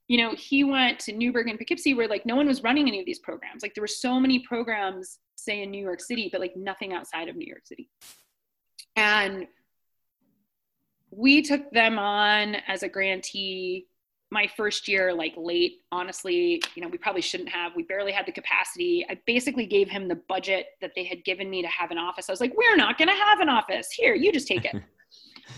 [0.07, 3.01] you know he went to newburgh and poughkeepsie where like no one was running any
[3.01, 3.61] of these programs.
[3.61, 7.27] Like there were so many programs say in new york city but like nothing outside
[7.27, 7.89] of new york city.
[8.95, 9.47] And
[11.11, 13.87] we took them on as a grantee
[14.33, 17.73] my first year like late honestly you know we probably shouldn't have.
[17.75, 19.05] We barely had the capacity.
[19.09, 22.27] I basically gave him the budget that they had given me to have an office.
[22.27, 23.91] I was like we're not going to have an office.
[23.91, 24.75] Here you just take it.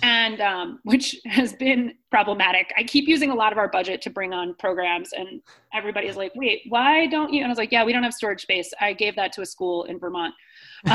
[0.02, 2.74] And um, which has been problematic.
[2.76, 5.42] I keep using a lot of our budget to bring on programs and
[5.74, 7.42] everybody's like wait why don't you?
[7.42, 8.74] And i was like yeah we don't have storage space.
[8.82, 10.34] I gave that to a school in vermont.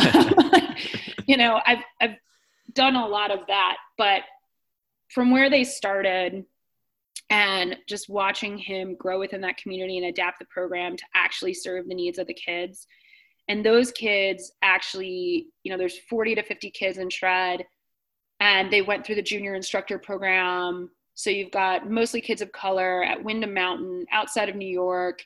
[1.31, 2.17] You know i've i've
[2.73, 4.23] done a lot of that but
[5.11, 6.45] from where they started
[7.31, 11.89] and just watching him grow within that community and adapt the program to actually serve
[11.89, 12.87] the needs of the kids.
[13.49, 17.65] And those kids actually you know there's 40 to 50 kids in shred
[18.41, 20.91] and they went through the junior instructor program.
[21.15, 25.23] So you've got mostly kids of color at windham mountain outside of new york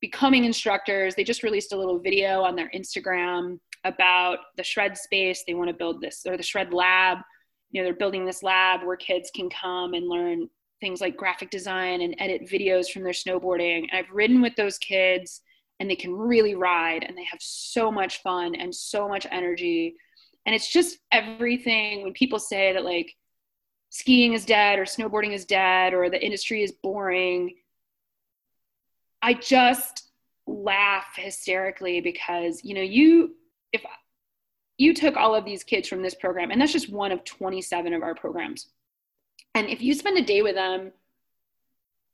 [0.00, 1.14] becoming instructors.
[1.14, 5.44] They just released a little video on their instagram about the shred space.
[5.46, 7.18] They want to build this or the shred lab.
[7.70, 10.48] You know they're building this lab where kids can come and learn
[10.80, 13.82] things like graphic design and edit videos from their snowboarding.
[13.82, 15.42] And I've ridden with those kids
[15.80, 19.96] and they can really ride and they have so much fun and so much energy.
[20.46, 23.14] And it's just everything when people say that like
[23.90, 27.54] skiing is dead or snowboarding is dead or the industry is boring.
[29.22, 30.08] I just
[30.46, 33.34] laugh hysterically because, you know, you,
[33.72, 33.82] if
[34.78, 37.92] you took all of these kids from this program, and that's just one of 27
[37.92, 38.68] of our programs
[39.54, 40.92] and if you spend a day with them,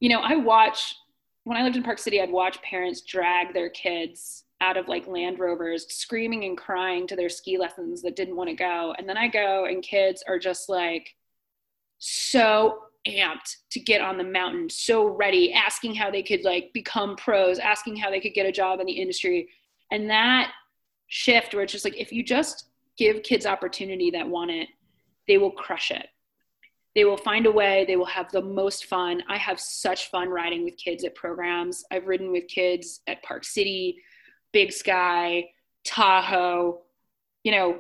[0.01, 0.97] you know, I watch
[1.45, 5.07] when I lived in Park City, I'd watch parents drag their kids out of like
[5.07, 8.95] Land Rovers, screaming and crying to their ski lessons that didn't want to go.
[8.97, 11.15] And then I go, and kids are just like
[11.99, 17.15] so amped to get on the mountain, so ready, asking how they could like become
[17.17, 19.51] pros, asking how they could get a job in the industry.
[19.91, 20.51] And that
[21.09, 24.69] shift where it's just like if you just give kids opportunity that want it,
[25.29, 26.07] they will crush it
[26.95, 27.85] they will find a way.
[27.87, 29.23] They will have the most fun.
[29.29, 31.85] I have such fun riding with kids at programs.
[31.91, 33.99] I've ridden with kids at park city
[34.55, 35.45] big sky
[35.85, 36.81] tahoe
[37.43, 37.79] you know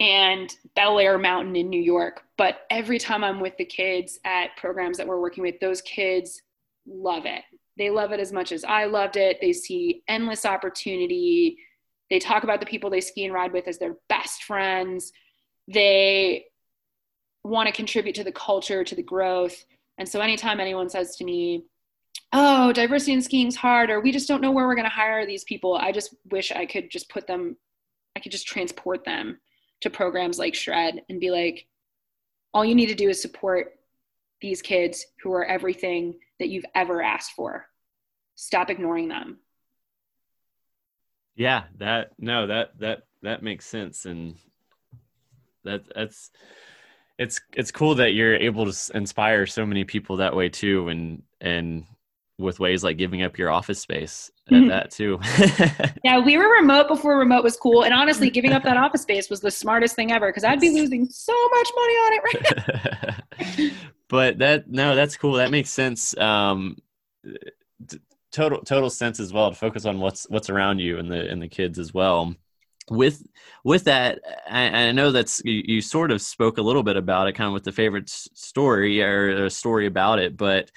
[0.00, 2.22] and bel Belleayre mountain in new york.
[2.38, 6.40] But every time i'm with the kids at programs that we're working with those kids
[6.86, 7.42] love it.
[7.76, 9.38] They love it as much as i loved it.
[9.40, 11.58] They see endless opportunity.
[12.08, 15.12] They talk about the people they ski and ride with as their best friends.
[15.66, 16.46] They
[17.44, 19.64] want to contribute to the culture, to the growth.
[19.98, 21.64] And so anytime anyone says to me,
[22.32, 24.90] oh, diversity in skiing is hard, or we just don't know where we're going to
[24.90, 27.56] hire these people, I just wish I could just put them,
[28.16, 29.38] I could just transport them
[29.82, 31.66] to programs like Shred and be like,
[32.52, 33.74] all you need to do is support
[34.40, 37.66] these kids who are everything that you've ever asked for.
[38.36, 39.38] Stop ignoring them.
[41.36, 44.36] Yeah, that no, that that that makes sense and
[45.64, 46.30] that that's
[47.18, 51.22] it's it's cool that you're able to inspire so many people that way too and
[51.40, 51.84] and
[52.38, 54.68] with ways like giving up your office space and mm-hmm.
[54.70, 55.20] that too.
[56.04, 59.30] Yeah we were remote before remote was cool and honestly giving up that office space
[59.30, 63.16] was the smartest thing ever because i'd be losing so much money on it right
[63.58, 63.70] now.
[64.08, 66.76] But that no that's cool that makes sense um
[68.30, 71.40] total total sense as well to focus on what's what's around you and the and
[71.40, 72.34] the kids as well
[72.90, 73.26] with
[73.64, 77.28] with that I, I, know that's you, you, sort of spoke a little bit about
[77.28, 80.70] it kind of with the favorite story or a story about it but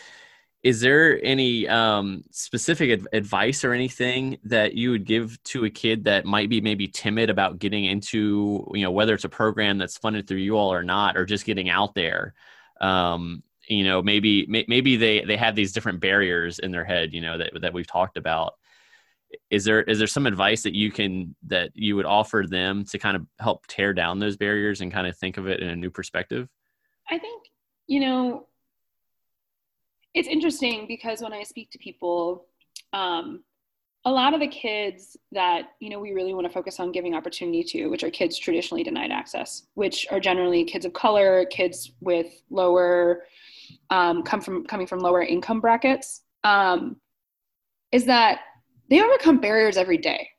[0.64, 5.70] is there any um, specific ad- advice or anything that you would give to a
[5.70, 9.78] kid that might be maybe timid about getting into you know whether it's a program
[9.78, 12.34] that's funded through you all or not or just getting out there?
[12.82, 17.22] Um, you know maybe maybe they they have these different barriers in their head you
[17.22, 18.55] know that that we've talked about
[19.49, 22.97] is there is there some advice that you can that you would offer them to
[22.97, 25.75] kind of help tear down those barriers and kind of think of it in a
[25.75, 26.47] new perspective?
[27.09, 27.47] I think
[27.88, 28.47] you know
[30.13, 32.45] it's interesting because when i speak to people
[32.93, 33.43] um,
[34.05, 37.15] a lot of the kids that you know we really want to focus on giving
[37.15, 41.91] opportunity to which are kids traditionally denied access which are generally kids of color kids
[42.01, 43.23] with lower
[43.89, 46.97] um, come from coming from lower income brackets um,
[47.91, 48.39] is that
[48.90, 50.30] they overcome barriers every day.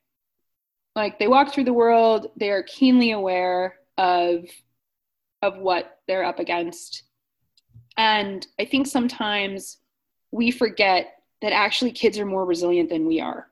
[0.95, 4.45] Like they walk through the world, they are keenly aware of
[5.43, 7.05] of what they're up against.
[7.97, 9.79] And I think sometimes
[10.33, 13.49] we forget that actually kids are more resilient than we are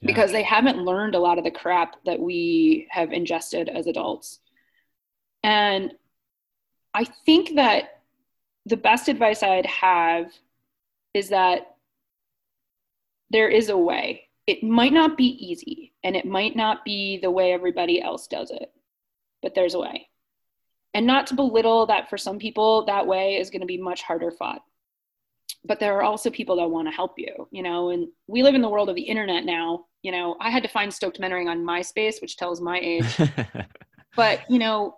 [0.00, 0.06] yeah.
[0.06, 4.40] because they haven't learned a lot of the crap that we have ingested as adults.
[5.42, 5.94] And
[6.92, 8.00] I think that
[8.66, 10.26] the best advice I'd have
[11.14, 11.76] is that
[13.30, 14.28] there is a way.
[14.46, 18.50] It might not be easy and it might not be the way everybody else does
[18.50, 18.72] it,
[19.42, 20.08] but there's a way.
[20.92, 24.02] And not to belittle that for some people, that way is going to be much
[24.02, 24.62] harder fought.
[25.64, 28.54] But there are also people that want to help you, you know, and we live
[28.54, 29.84] in the world of the internet now.
[30.02, 33.20] You know, I had to find Stoked Mentoring on MySpace, which tells my age.
[34.16, 34.96] but, you know,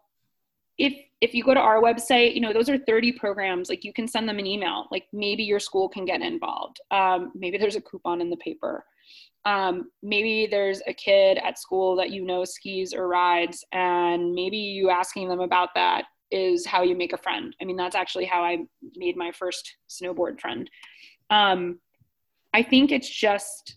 [0.78, 3.68] if if you go to our website, you know, those are 30 programs.
[3.68, 4.88] Like you can send them an email.
[4.90, 6.80] Like maybe your school can get involved.
[6.90, 8.84] Um, maybe there's a coupon in the paper.
[9.44, 14.56] Um, maybe there's a kid at school that you know skis or rides, and maybe
[14.56, 17.54] you asking them about that is how you make a friend.
[17.60, 18.58] I mean, that's actually how I
[18.96, 20.68] made my first snowboard friend.
[21.30, 21.78] Um,
[22.52, 23.76] I think it's just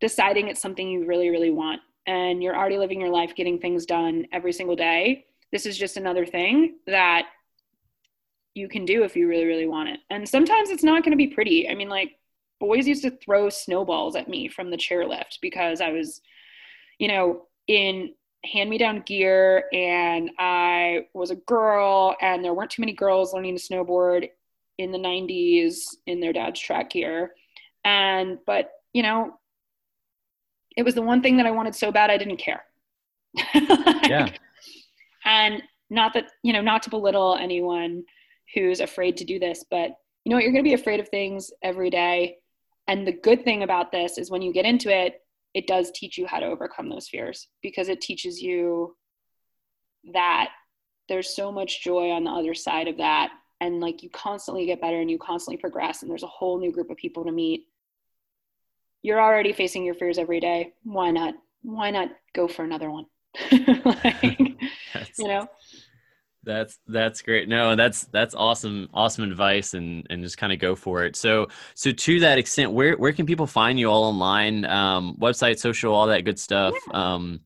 [0.00, 3.86] deciding it's something you really, really want and you're already living your life getting things
[3.86, 5.24] done every single day
[5.54, 7.26] this is just another thing that
[8.54, 11.16] you can do if you really really want it and sometimes it's not going to
[11.16, 12.18] be pretty i mean like
[12.58, 16.20] boys used to throw snowballs at me from the chairlift because i was
[16.98, 18.12] you know in
[18.44, 23.32] hand me down gear and i was a girl and there weren't too many girls
[23.32, 24.28] learning to snowboard
[24.78, 27.32] in the 90s in their dad's track gear
[27.84, 29.38] and but you know
[30.76, 32.64] it was the one thing that I wanted so bad I didn't care.
[33.54, 34.28] like, yeah.
[35.24, 38.04] And not that, you know, not to belittle anyone
[38.54, 39.92] who's afraid to do this, but
[40.24, 42.36] you know what, you're going to be afraid of things every day.
[42.86, 45.20] And the good thing about this is when you get into it,
[45.54, 48.96] it does teach you how to overcome those fears because it teaches you
[50.12, 50.50] that
[51.08, 53.30] there's so much joy on the other side of that.
[53.60, 56.72] And like you constantly get better and you constantly progress and there's a whole new
[56.72, 57.66] group of people to meet.
[59.02, 60.72] You're already facing your fears every day.
[60.82, 61.34] Why not?
[61.62, 63.06] Why not go for another one?
[63.84, 64.53] Like,
[65.18, 65.48] you know
[66.44, 67.48] that's that's great.
[67.48, 71.16] No, that's that's awesome, awesome advice, and and just kind of go for it.
[71.16, 74.64] So so to that extent, where where can people find you all online?
[74.64, 76.74] Um, website, social, all that good stuff.
[76.88, 77.14] Yeah.
[77.14, 77.40] Um,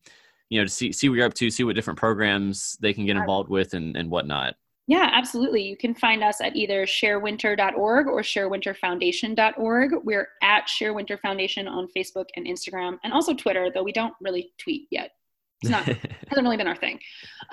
[0.49, 3.05] you know, to see see what you're up to, see what different programs they can
[3.05, 4.55] get involved with, and and whatnot.
[4.87, 5.61] Yeah, absolutely.
[5.61, 9.91] You can find us at either sharewinter.org or sharewinterfoundation.org.
[10.03, 14.15] We're at Share Winter Foundation on Facebook and Instagram, and also Twitter, though we don't
[14.19, 15.11] really tweet yet.
[15.61, 15.83] It's not
[16.29, 16.99] hasn't really been our thing.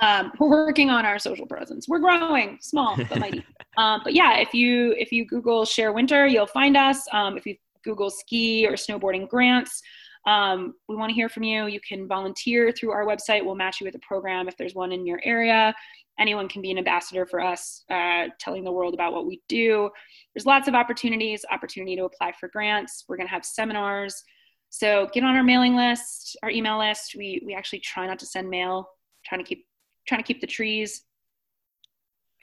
[0.00, 1.88] Um, we're working on our social presence.
[1.88, 3.44] We're growing, small but mighty.
[3.78, 7.07] Um, but yeah, if you if you Google Share Winter, you'll find us.
[7.12, 9.82] Um, if you Google ski or snowboarding grants,
[10.26, 11.66] um, we want to hear from you.
[11.66, 13.44] You can volunteer through our website.
[13.44, 15.74] We'll match you with a program if there's one in your area.
[16.18, 19.90] Anyone can be an ambassador for us, uh, telling the world about what we do.
[20.34, 21.44] There's lots of opportunities.
[21.50, 23.04] Opportunity to apply for grants.
[23.07, 24.24] We're going to have seminars.
[24.70, 27.14] So get on our mailing list, our email list.
[27.16, 28.88] We we actually try not to send mail,
[29.24, 29.66] trying to keep
[30.06, 31.02] trying to keep the trees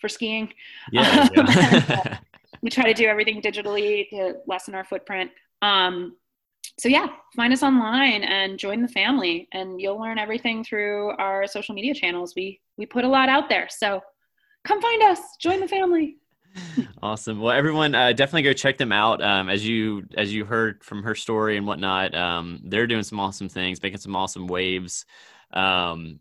[0.01, 0.53] for skiing.
[0.91, 1.29] Yeah.
[1.35, 2.17] yeah.
[2.61, 5.31] we try to do everything digitally to lessen our footprint.
[5.61, 6.17] Um,
[6.79, 11.45] so yeah, find us online and join the family, and you'll learn everything through our
[11.45, 12.33] social media channels.
[12.35, 14.01] We we put a lot out there, so
[14.65, 16.17] come find us, join the family
[17.01, 17.39] awesome.
[17.39, 19.21] Well, everyone, uh, definitely go check them out.
[19.21, 23.19] Um, as you as you heard from her story and whatnot, um, they're doing some
[23.19, 25.05] awesome things, making some awesome waves.
[25.51, 26.19] Um,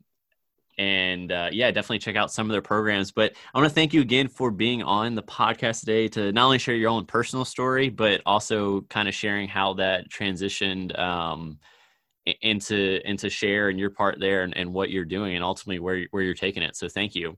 [0.79, 3.13] and uh, yeah, definitely check out some of their programs.
[3.13, 6.47] But I want to thank you again for being on the podcast today to not
[6.47, 11.59] only share your own personal story, but also kind of sharing how that transitioned um,
[12.41, 16.07] into into share and your part there and, and what you're doing and ultimately where
[16.11, 16.77] where you're taking it.
[16.77, 17.37] So thank you.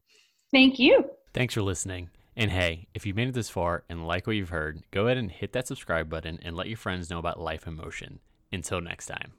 [0.52, 1.04] Thank you.
[1.32, 2.10] Thanks for listening.
[2.36, 5.18] And hey, if you've made it this far and like what you've heard, go ahead
[5.18, 8.18] and hit that subscribe button and let your friends know about Life in Motion.
[8.52, 9.32] Until next time.